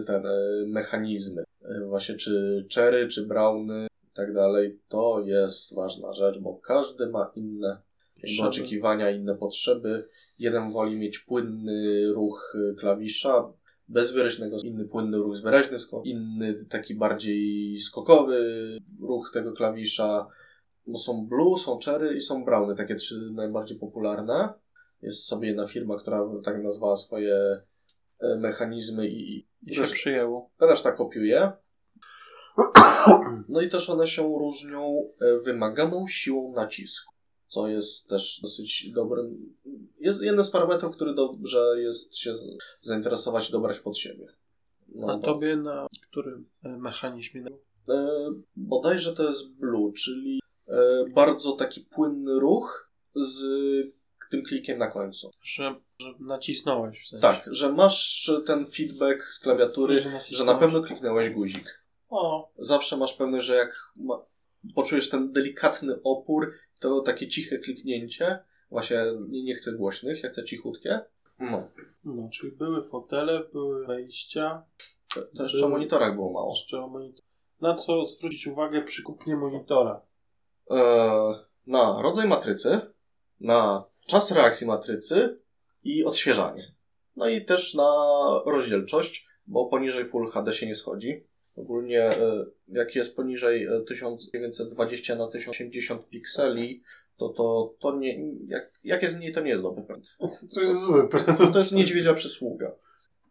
[0.06, 0.30] ten, e,
[0.66, 6.54] mechanizmy, e, właśnie czy Cherry, czy Browny i tak dalej, to jest ważna rzecz, bo
[6.54, 7.78] każdy ma inne
[8.20, 8.48] Potrzeby.
[8.48, 10.08] oczekiwania, inne potrzeby.
[10.38, 13.52] Jeden woli mieć płynny ruch y, klawisza,
[13.88, 20.26] bez wyraźnego, inny płynny ruch z wyraźnym skokiem, inny taki bardziej skokowy ruch tego klawisza.
[20.86, 24.52] Bo są blue, są cherry i są browny, takie trzy najbardziej popularne.
[25.02, 27.34] Jest sobie jedna firma, która tak nazwała swoje
[28.20, 30.50] e, mechanizmy i, I się przyjęło.
[30.60, 31.52] reszta kopiuje.
[33.48, 37.14] No i też one się różnią e, wymaganą siłą nacisku,
[37.46, 39.54] co jest też dosyć dobrym.
[40.00, 42.34] Jest jeden z parametrów, który dobrze jest się
[42.80, 44.26] zainteresować i dobrać pod siebie.
[44.88, 47.44] No, A bo- tobie na którym e, mechanizmie?
[47.88, 48.08] E,
[48.56, 50.40] bodajże to jest blue, czyli
[51.14, 53.42] bardzo taki płynny ruch z
[54.30, 55.30] tym klikiem na końcu.
[55.42, 57.22] Że, że nacisnąłeś w sensie.
[57.22, 60.60] Tak, że masz ten feedback z klawiatury, że na nacisnąłeś.
[60.60, 61.84] pewno kliknęłeś guzik.
[62.08, 64.20] O, zawsze masz pewność, że jak ma,
[64.74, 68.38] poczujesz ten delikatny opór, to takie ciche kliknięcie,
[68.70, 68.96] właśnie
[69.28, 71.00] nie, nie chcę głośnych, ja chcę cichutkie.
[71.38, 71.68] No,
[72.04, 74.62] no, czyli były fotele, były wejścia,
[75.14, 76.52] to, to jeszcze Były- o monitorach było mało.
[76.54, 77.24] jeszcze o monitor.
[77.60, 80.00] Na co zwrócić uwagę przy kupnie monitora?
[80.70, 81.34] Eee,
[81.66, 82.80] na rodzaj matrycy,
[83.40, 85.38] na czas reakcji matrycy
[85.84, 86.72] i odświeżanie.
[87.16, 87.92] No i też na
[88.46, 91.24] rozdzielczość, bo poniżej Full HD się nie schodzi.
[91.56, 96.82] Ogólnie e, jak jest poniżej e, 1920 na 1080 pikseli,
[97.16, 100.16] to, to, to nie, jak, jak jest mniej, to nie jest dobry pręd.
[100.54, 101.52] To, jest zły prezent.
[101.52, 102.72] To jest niedźwiedzia przysługa.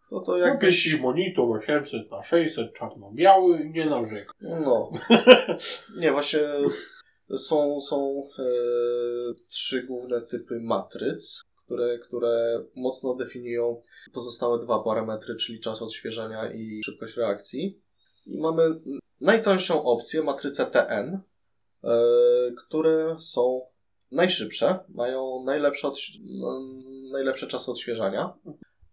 [0.09, 1.01] To to Jakbyś jakbyś...
[1.01, 4.35] monitor 800 na 600 czarno-biały i nie narzekał.
[4.41, 4.91] No.
[6.01, 6.39] Nie, właśnie
[7.35, 8.43] są, są e,
[9.47, 13.81] trzy główne typy matryc, które, które mocno definiują
[14.13, 17.81] pozostałe dwa parametry, czyli czas odświeżania i szybkość reakcji.
[18.25, 18.79] I mamy
[19.21, 21.19] najtańszą opcję, matrycę TN,
[21.83, 21.91] e,
[22.57, 23.61] które są
[24.11, 26.59] najszybsze, mają najlepsze, odś- no,
[27.11, 28.33] najlepsze czasy odświeżania,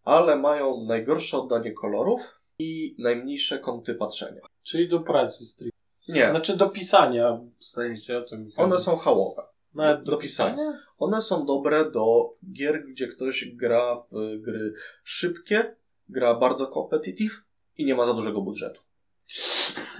[0.04, 2.20] ale mają najgorsze oddanie kolorów
[2.58, 4.40] i najmniejsze kąty patrzenia.
[4.62, 5.79] Czyli do pracy stricte.
[6.08, 8.50] Nie, Znaczy do pisania w sensie o tym.
[8.56, 9.42] one są hałowe.
[9.74, 10.72] Nawet do, do pisania?
[10.98, 14.72] One są dobre do gier, gdzie ktoś gra w gry
[15.04, 15.76] szybkie,
[16.08, 17.32] gra bardzo competitive
[17.76, 18.80] i nie ma za dużego budżetu.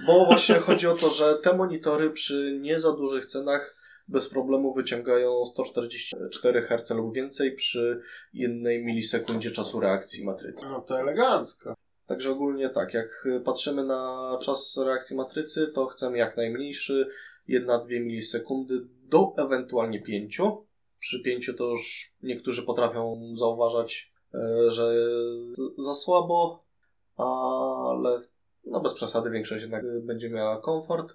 [0.07, 4.73] Bo właśnie chodzi o to, że te monitory przy nie za dużych cenach bez problemu
[4.73, 8.01] wyciągają 144 Hz lub więcej przy
[8.33, 10.65] jednej milisekundzie czasu reakcji matrycy.
[10.65, 11.73] No to elegancko.
[12.11, 17.07] Także ogólnie tak, jak patrzymy na czas reakcji matrycy, to chcemy jak najmniejszy,
[17.49, 20.37] 1-2 milisekundy do ewentualnie 5.
[20.99, 24.93] Przy 5 to już niektórzy potrafią zauważać, e, że
[25.77, 26.63] za słabo,
[27.17, 28.21] ale
[28.65, 31.13] no bez przesady większość jednak będzie miała komfort.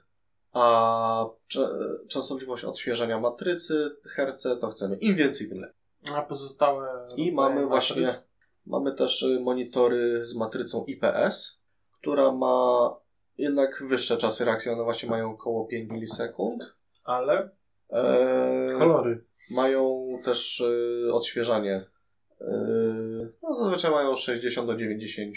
[0.52, 1.26] A
[2.08, 5.76] częstotliwość odświeżania matrycy, herce, to chcemy im więcej, tym lepiej.
[6.14, 7.06] A pozostałe.
[7.16, 8.25] I mamy właśnie?
[8.66, 11.58] Mamy też y, monitory z matrycą IPS,
[12.00, 12.90] która ma
[13.38, 16.76] jednak wyższe czasy reakcji, one właśnie mają około 5 milisekund.
[17.04, 17.50] Ale
[17.90, 19.24] Eee, kolory.
[19.50, 21.84] mają też y, odświeżanie.
[22.40, 25.36] Eee, no zazwyczaj mają 60 do 90,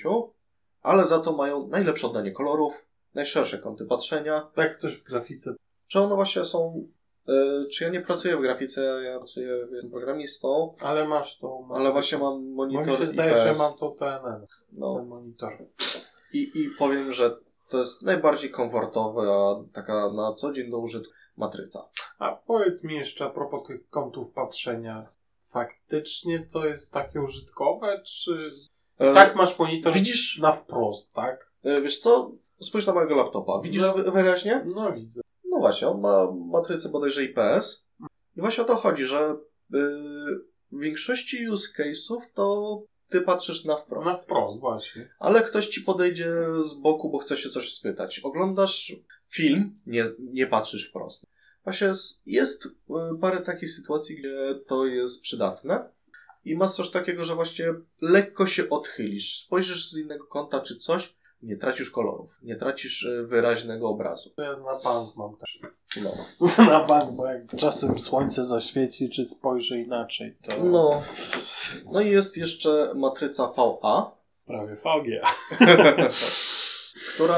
[0.81, 4.51] ale za to mają najlepsze oddanie kolorów, najszersze kąty patrzenia.
[4.57, 5.55] Jak ktoś w grafice.
[5.87, 6.87] Czy one właśnie są...
[7.29, 11.67] y, czy ja nie pracuję w grafice, ja pracuję, jestem programistą, Ale masz to.
[11.73, 13.57] ale właśnie mam monitor mi się zdaje, IPS.
[13.57, 14.45] że mam to TNN.
[14.77, 15.57] No, Ten monitor.
[16.33, 17.37] I, I powiem, że
[17.69, 21.89] to jest najbardziej komfortowa, taka na co dzień do użytku matryca.
[22.19, 25.09] A powiedz mi jeszcze a propos tych kątów patrzenia.
[25.51, 28.51] Faktycznie to jest takie użytkowe, czy
[28.99, 31.51] E, tak masz monitor Widzisz, na wprost, tak?
[31.63, 32.31] e, wiesz co?
[32.59, 33.59] Spójrz na mojego laptopa.
[33.63, 33.93] Widzisz No.
[33.93, 34.65] wy- wyraźnie?
[34.75, 35.21] No widzę.
[35.59, 37.85] No właśnie, on ma matrycę bodajże IPS.
[38.37, 39.77] I właśnie o to chodzi, że y,
[40.71, 42.77] w większości use case'ów to
[43.09, 44.05] ty patrzysz na wprost.
[44.05, 45.09] Na wprost, właśnie.
[45.19, 46.31] Ale ktoś ci podejdzie
[46.63, 48.19] z boku, bo chce się coś spytać.
[48.19, 48.95] Oglądasz
[49.29, 51.25] film, nie, nie patrzysz wprost.
[51.63, 51.91] Właśnie
[52.25, 52.69] jest, y,
[53.21, 55.89] parę takich sytuacji, gdzie to jest przydatne.
[56.45, 59.43] I masz coś takiego, że właśnie lekko się odchylisz.
[59.45, 64.29] Spojrzysz z innego kąta czy coś, nie tracisz kolorów, nie tracisz y, wyraźnego obrazu.
[64.35, 65.59] To ja na bank mam też.
[66.03, 66.11] No.
[66.65, 71.03] na bank, bo jak czasem słońce zaświeci, czy spojrzę inaczej, to No.
[71.91, 74.11] No i jest jeszcze matryca VA,
[74.45, 75.35] prawie VGA.
[77.13, 77.37] która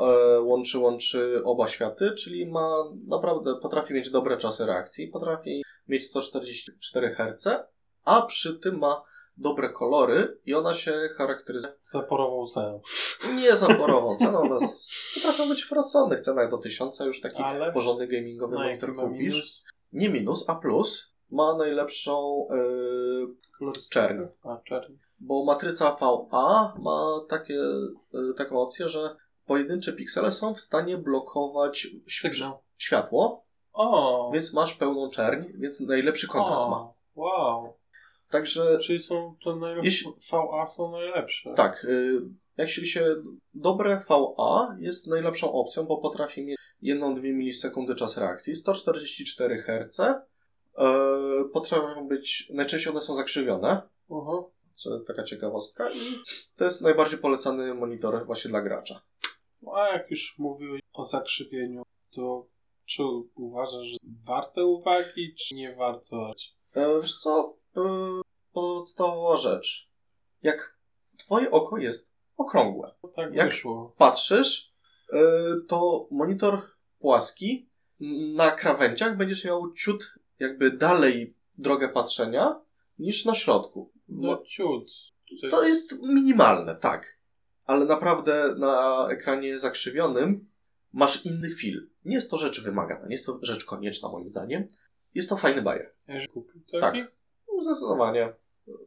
[0.00, 6.04] e, łączy, łączy oba światy, czyli ma naprawdę, potrafi mieć dobre czasy reakcji, potrafi mieć
[6.04, 7.48] 144 Hz,
[8.04, 9.02] a przy tym ma
[9.36, 12.80] dobre kolory i ona się charakteryzuje Zaporował cenę.
[13.34, 17.72] nie zaporową ceną, one s- potrafią być w rozsądnych cenach do 1000 już taki Ale
[17.72, 19.18] porządny gamingowy na monitor ma kupisz.
[19.34, 19.62] minus?
[19.92, 22.46] Nie minus, a plus ma najlepszą
[23.58, 23.92] Kolorystykę?
[24.08, 24.22] Czerń.
[24.44, 24.92] A, czerń.
[25.20, 27.54] Bo matryca VA ma takie,
[28.14, 29.16] y, taką opcję, że
[29.46, 31.86] pojedyncze piksele są w stanie blokować
[32.20, 32.58] Sygnał.
[32.78, 34.30] światło, O!
[34.34, 36.76] więc masz pełną czerń, więc najlepszy kontrast ma.
[36.76, 37.74] o, Wow.
[38.32, 39.84] Także Czyli są to najlepsze.
[39.84, 41.54] Jeśli- VA są najlepsze.
[41.56, 42.20] tak, y,
[42.58, 43.14] jeśli się
[43.54, 51.48] dobre VA jest najlepszą opcją, bo potrafi mieć 1-2 milisekundy czas reakcji, 144 Hz, y,
[51.52, 54.44] potrafią być, najczęściej one są zakrzywione, Uh-huh.
[54.72, 55.98] co taka ciekawostka i
[56.56, 59.02] to jest najbardziej polecany monitor właśnie dla gracza.
[59.76, 61.82] A jak już mówiłeś o zakrzywieniu,
[62.14, 62.46] to
[62.86, 63.02] czy
[63.34, 66.32] uważasz, że warte uwagi, czy nie warto?
[66.74, 67.56] E, Wiesz co?
[68.52, 69.88] Podstawowa rzecz.
[70.42, 70.76] Jak
[71.16, 73.94] twoje oko jest okrągłe, No tak Jak- wyszło.
[73.98, 74.72] patrzysz,
[75.12, 75.18] e,
[75.68, 76.62] to monitor
[76.98, 77.68] płaski
[78.36, 82.60] na krawędziach będziesz miał ciut jakby dalej drogę patrzenia
[82.98, 83.92] niż na środku.
[84.08, 84.90] No ciut.
[85.50, 87.18] To jest minimalne, tak.
[87.66, 90.48] Ale naprawdę na ekranie zakrzywionym
[90.92, 91.90] masz inny film.
[92.04, 94.68] Nie jest to rzecz wymagana, nie jest to rzecz konieczna moim zdaniem.
[95.14, 95.92] Jest to fajny bajer.
[96.08, 97.04] Ja kupił taki?
[97.54, 98.32] No, Zdecydowanie.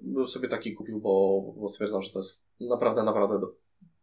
[0.01, 3.47] Bym sobie taki kupił, bo, bo stwierdzam, że to jest naprawdę, naprawdę do...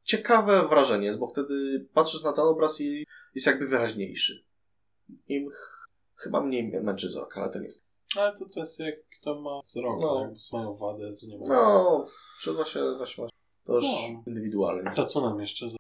[0.05, 4.45] ciekawe wrażenie jest, bo wtedy patrzysz na ten obraz i jest jakby wyraźniejszy.
[5.29, 7.85] I ch- chyba mniej męczy wzrok, ale to nie jest.
[8.17, 10.21] Ale to, to jest jak kto ma wzrok, No.
[10.21, 11.45] jakby mają wadę, z nie ma.
[11.49, 12.07] No,
[12.41, 13.27] czy właśnie, właśnie
[13.65, 14.23] to już No.
[14.27, 14.91] indywidualnie.
[14.97, 15.77] To co nam jeszcze za...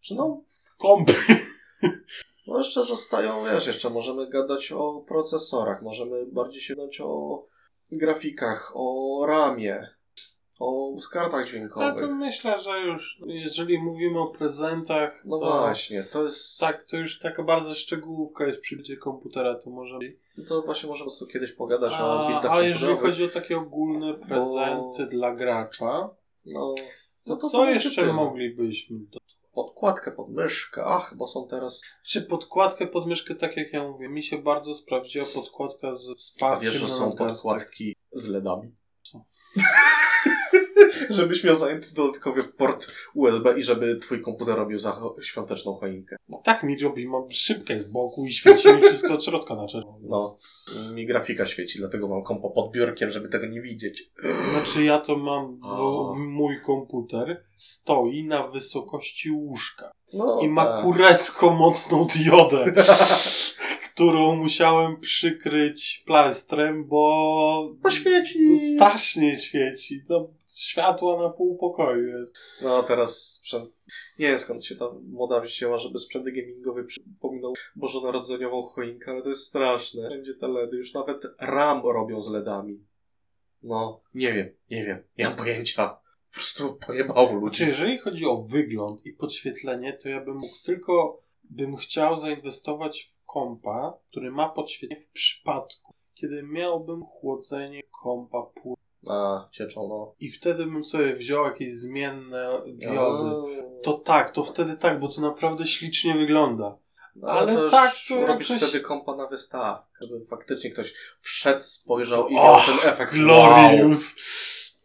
[0.00, 0.42] Czy no,
[0.78, 1.14] Kompy.
[2.46, 7.42] no jeszcze zostają, wiesz, jeszcze możemy gadać o procesorach, możemy bardziej się gadać o
[7.92, 9.88] grafikach, o ramie,
[10.60, 12.00] o kartach Ale dźwiękowych.
[12.00, 16.60] to myślę, że już, jeżeli mówimy o prezentach, No to właśnie, to jest...
[16.60, 19.98] tak, to już taka bardzo szczegółówka jest przy budzie komputera, to może
[20.48, 23.56] To właśnie możemy po prostu kiedyś pogadać o A, buildach ale jeżeli chodzi o takie
[23.56, 26.10] ogólne prezenty dla gracza,
[26.46, 26.74] No,
[27.24, 28.12] to, to co jeszcze tyle.
[28.12, 28.98] moglibyśmy?
[29.54, 31.82] Podkładkę pod myszkę, ach, bo są teraz...
[32.06, 36.14] Czy podkładkę pod myszkę, tak jak ja mówię, mi się bardzo sprawdziła podkładka z A
[36.14, 38.74] wsparciem wiesz, że są podkładki z LEDami?
[39.02, 39.24] Co?
[41.10, 46.16] Żebyś miał zajęty dodatkowy port USB i żeby twój komputer robił za świąteczną choinkę.
[46.28, 49.66] No tak mi robi, mam szybkę z boku i świeci mi wszystko od środka na
[49.68, 49.98] czerwono.
[50.02, 50.36] No,
[50.92, 54.10] mi grafika świeci, dlatego mam kompo pod biurkiem, żeby tego nie widzieć.
[54.50, 60.84] Znaczy ja to mam, bo mój komputer stoi na wysokości łóżka No, i ma tak.
[60.84, 62.64] kuresko mocną diodę,
[63.94, 68.56] którą musiałem przykryć plastrem, bo Bo świeci.
[68.74, 70.00] strasznie świeci.
[70.08, 70.28] To
[70.58, 72.36] światła na pół pokoju jest.
[72.62, 73.70] No, teraz sprzęt...
[74.18, 79.28] Nie wiem skąd się ta moda wzięła, żeby sprzęty gamingowe przypominał bożonarodzeniową choinkę, ale to
[79.28, 80.08] jest straszne.
[80.08, 82.78] Wszędzie te LEDy, już nawet RAM robią z LEDami.
[83.62, 85.88] No, nie wiem, nie wiem, nie mam pojęcia.
[85.88, 87.64] Po prostu pojebało Znaczy, ludzi.
[87.66, 93.23] jeżeli chodzi o wygląd i podświetlenie, to ja bym mógł tylko, bym chciał zainwestować w
[93.34, 98.76] kompa, który ma podświetlenie w przypadku, kiedy miałbym chłodzenie kompa pół.
[99.10, 100.14] A, cieczą, no.
[100.20, 103.30] I wtedy bym sobie wziął jakieś zmienne diody.
[103.80, 106.76] A, To tak, to wtedy tak, bo to naprawdę ślicznie wygląda.
[107.16, 111.60] no, ale to tak, to robisz jakoś- wtedy kompa na wystawkę, żeby faktycznie ktoś wszedł,
[111.64, 113.12] spojrzał i Och, miał ten efekt.
[113.28, 113.90] Wow.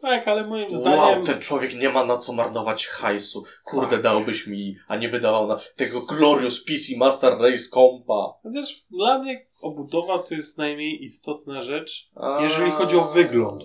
[0.02, 1.26] Tak, ale moim Wow, zdaniem...
[1.26, 3.44] ten człowiek nie ma na co marnować hajsu.
[3.64, 8.34] Kurde, dałbyś mi, a nie wydawał na tego Glorious PC Master Race kompa.
[8.42, 13.64] Chociaż dla mnie obudowa to jest najmniej istotna rzecz, A, jeżeli chodzi o wygląd.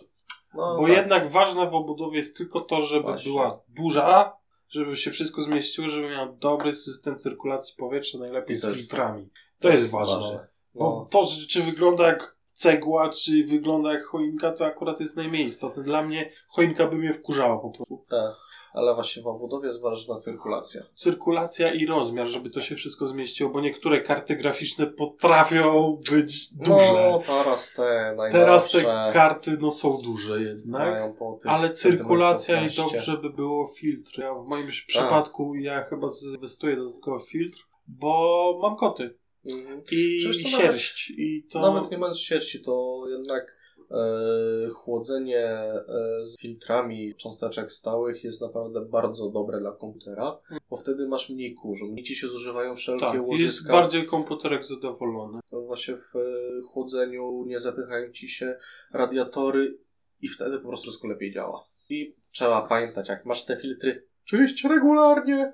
[0.53, 0.97] No, Bo tak.
[0.97, 3.31] jednak ważne w obudowie jest tylko to, żeby Właśnie.
[3.31, 4.33] była duża,
[4.69, 9.29] żeby się wszystko zmieściło, żeby miał dobry system cyrkulacji powietrza, najlepiej z to jest- filtrami.
[9.59, 10.47] To jest ważne.
[10.75, 10.81] No.
[10.81, 15.83] Bo to, czy wygląda jak cegła, czy wygląda jak choinka, to akurat jest najmniej istotne.
[15.83, 18.05] Dla mnie choinka by mnie wkurzała po prostu.
[18.09, 18.35] Tak.
[18.73, 20.81] Ale właśnie w obudowie jest ważna cyrkulacja.
[20.95, 27.11] Cyrkulacja i rozmiar, żeby to się wszystko zmieściło, bo niektóre karty graficzne potrafią być duże.
[27.11, 31.13] No, teraz te najnowsze Teraz te karty no, są duże jednak.
[31.45, 34.19] Ale cyrkulacja i dobrze by było filtr.
[34.19, 39.15] Ja w moim przypadku ja chyba zainwestuję dodatkowo w filtr, bo mam koty
[39.51, 39.81] Mhm.
[39.91, 41.09] i sierść.
[41.17, 43.55] I to Nawet nie mając sierści, to jednak
[43.91, 45.83] e, chłodzenie e,
[46.23, 50.39] z filtrami cząsteczek stałych jest naprawdę bardzo dobre dla komputera,
[50.69, 53.73] bo wtedy masz mniej kurzu, mniej ci się zużywają wszelkie tak, i jest łożyska.
[53.73, 55.39] bardziej komputerek zadowolony.
[55.49, 56.21] To właśnie w e,
[56.61, 58.57] chłodzeniu nie zapychają ci się
[58.93, 59.77] radiatory
[60.21, 61.65] i wtedy po prostu wszystko lepiej działa.
[61.89, 65.53] I trzeba pamiętać, jak masz te filtry, czyść regularnie.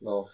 [0.00, 0.26] No,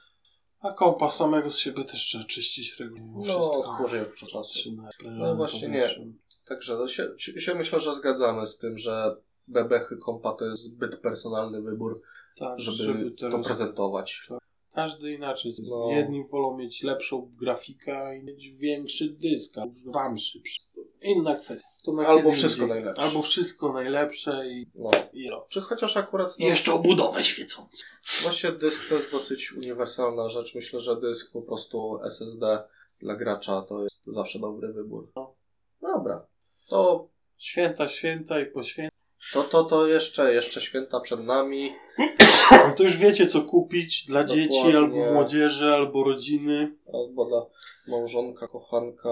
[0.61, 3.24] A kompa samego z siebie też trzeba czyścić regularnie.
[3.24, 6.00] no na No właśnie nie.
[6.44, 9.16] Także no, się, się, myślę, że zgadzamy z tym, że
[9.48, 12.02] bebechy kompa to jest zbyt personalny wybór,
[12.36, 14.28] Tak, żeby, to teraz- prezentować.
[14.74, 15.52] Każdy inaczej.
[15.62, 15.90] No.
[15.90, 20.60] Jedni wolą mieć lepszą grafikę, inni mieć większy dysk, albo RAM szybszy.
[21.02, 21.68] Inna kwestia.
[22.06, 22.76] Albo wszystko indziej.
[22.76, 23.02] najlepsze.
[23.02, 24.90] Albo wszystko najlepsze i, No.
[25.12, 25.46] i no.
[25.48, 27.76] Czy chociaż akurat I no, jeszcze obudowę świecącą.
[28.22, 30.54] właśnie dysk to jest dosyć uniwersalna rzecz.
[30.54, 32.62] Myślę, że dysk po prostu SSD
[32.98, 35.08] dla gracza to jest zawsze dobry wybór.
[35.16, 35.34] No.
[35.82, 36.26] Dobra.
[36.68, 37.08] To,
[37.38, 38.96] Święta, święta i po święta.
[39.32, 41.72] To, to, to jeszcze, jeszcze święta przed nami.
[42.76, 44.48] To już wiecie co kupić dla Dokładnie.
[44.48, 47.46] dzieci, albo młodzieży, albo rodziny, Albo dla
[47.88, 49.08] małżonka, kochanka,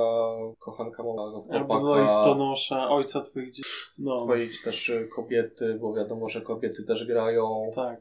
[0.59, 3.71] kochanka małego albo dla listonosza, ojca twoich dzieci.
[3.99, 7.71] No, Twoich też y, kobiety, bo wiadomo, że kobiety też grają.
[7.75, 8.01] tak.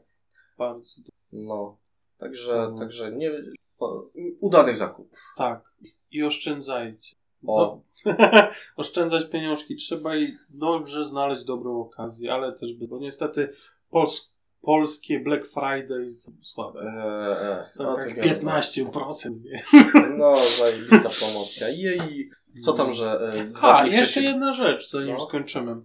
[0.58, 0.90] Bardzo.
[1.32, 1.76] No.
[2.18, 2.78] Także, Mhm.
[2.78, 3.30] także nie,
[4.40, 5.18] udanych zakupów.
[5.36, 5.72] Tak.
[6.10, 7.16] I oszczędzajcie.
[7.46, 7.80] O.
[8.76, 13.52] Oszczędzać pieniążki trzeba i dobrze znaleźć dobrą okazję, ale też, by- bo niestety
[13.90, 14.34] pols...
[14.62, 16.80] polskie Black Friday są słabe.
[16.80, 18.60] Eee, e, To o tak tym nie rozmawiam.
[18.62, 19.30] 15%.
[19.42, 19.62] wie.
[20.18, 21.68] No, zajebista promocja.
[21.68, 22.30] Jej.
[22.64, 23.20] Co tam, że...
[23.60, 25.26] E, A, jeszcze jedna rzecz, zanim No.
[25.26, 25.76] skończymy.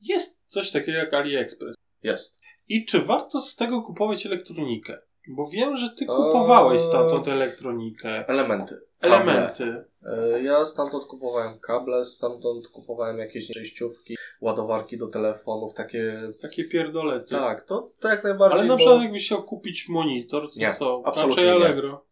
[0.00, 1.76] Jest coś takiego jak AliExpress.
[2.02, 2.40] Jest.
[2.68, 4.98] I czy warto z tego kupować elektronikę?
[5.28, 6.06] Bo wiem, że ty Eee.
[6.06, 8.28] kupowałeś stamtąd elektronikę.
[8.28, 8.80] Elementy.
[9.00, 9.84] Elementy.
[10.06, 16.12] E, Ja stamtąd kupowałem kable, stamtąd kupowałem jakieś przejściówki, ładowarki do telefonów, takie...
[16.42, 17.30] Takie pierdolety.
[17.30, 20.74] Tak, to, to jak najbardziej, Ale na bo przykład jakbyś chciał kupić monitor, to Nie,
[20.78, 21.02] co?
[21.04, 21.66] absolutnie Raczej nie.
[21.66, 22.04] Allegro.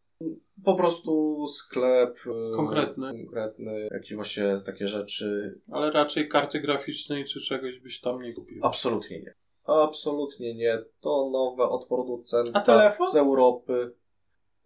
[0.64, 2.16] po prostu sklep...
[2.52, 3.12] e, Konkretny.
[3.12, 5.58] Konkretny, jakieś właśnie takie rzeczy.
[5.72, 8.58] Ale raczej karty graficznej czy czegoś byś tam nie kupił.
[8.62, 9.34] Absolutnie nie.
[9.66, 10.78] Absolutnie nie.
[11.00, 13.06] To nowe od producenta A telefon?
[13.08, 13.92] z Europy.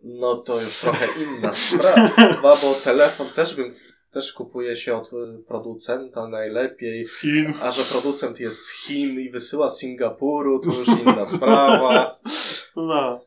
[0.03, 3.75] No to już trochę inna sprawa, bo telefon też bym
[4.11, 7.05] też kupuje się od y, producenta najlepiej.
[7.05, 7.53] Z Chin.
[7.63, 12.19] A że producent jest z Chin i wysyła z Singapuru, to już inna sprawa.
[12.77, 13.21] No.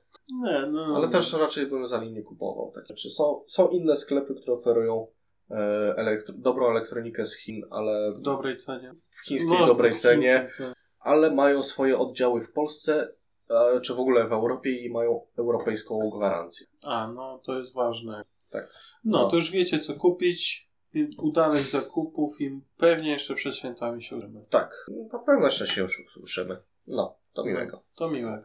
[0.44, 0.96] Nie, no.
[0.96, 2.72] Ale też raczej bym za nie kupował.
[2.76, 5.08] Tak, znaczy są, są inne sklepy, które oferują
[5.52, 5.56] e,
[5.98, 8.92] elektro, dobrą elektronikę z Chin, ale W dobrej cenie.
[9.10, 10.50] w chińskiej No, dobrej w cenie.
[11.00, 13.14] ale mają swoje oddziały w Polsce,
[13.82, 16.68] czy w ogóle w Europie i mają europejską gwarancję.
[16.86, 18.24] A, no to jest ważne.
[18.52, 18.70] Tak.
[19.04, 19.30] No, No.
[19.30, 20.70] to już wiecie co kupić.
[21.18, 24.46] Udanych zakupów i pewnie jeszcze przed świętami się użymy.
[24.50, 26.58] Tak, na pewno jeszcze się już usłyszymy.
[26.88, 27.84] No, to miłego.
[27.96, 28.44] To miłe.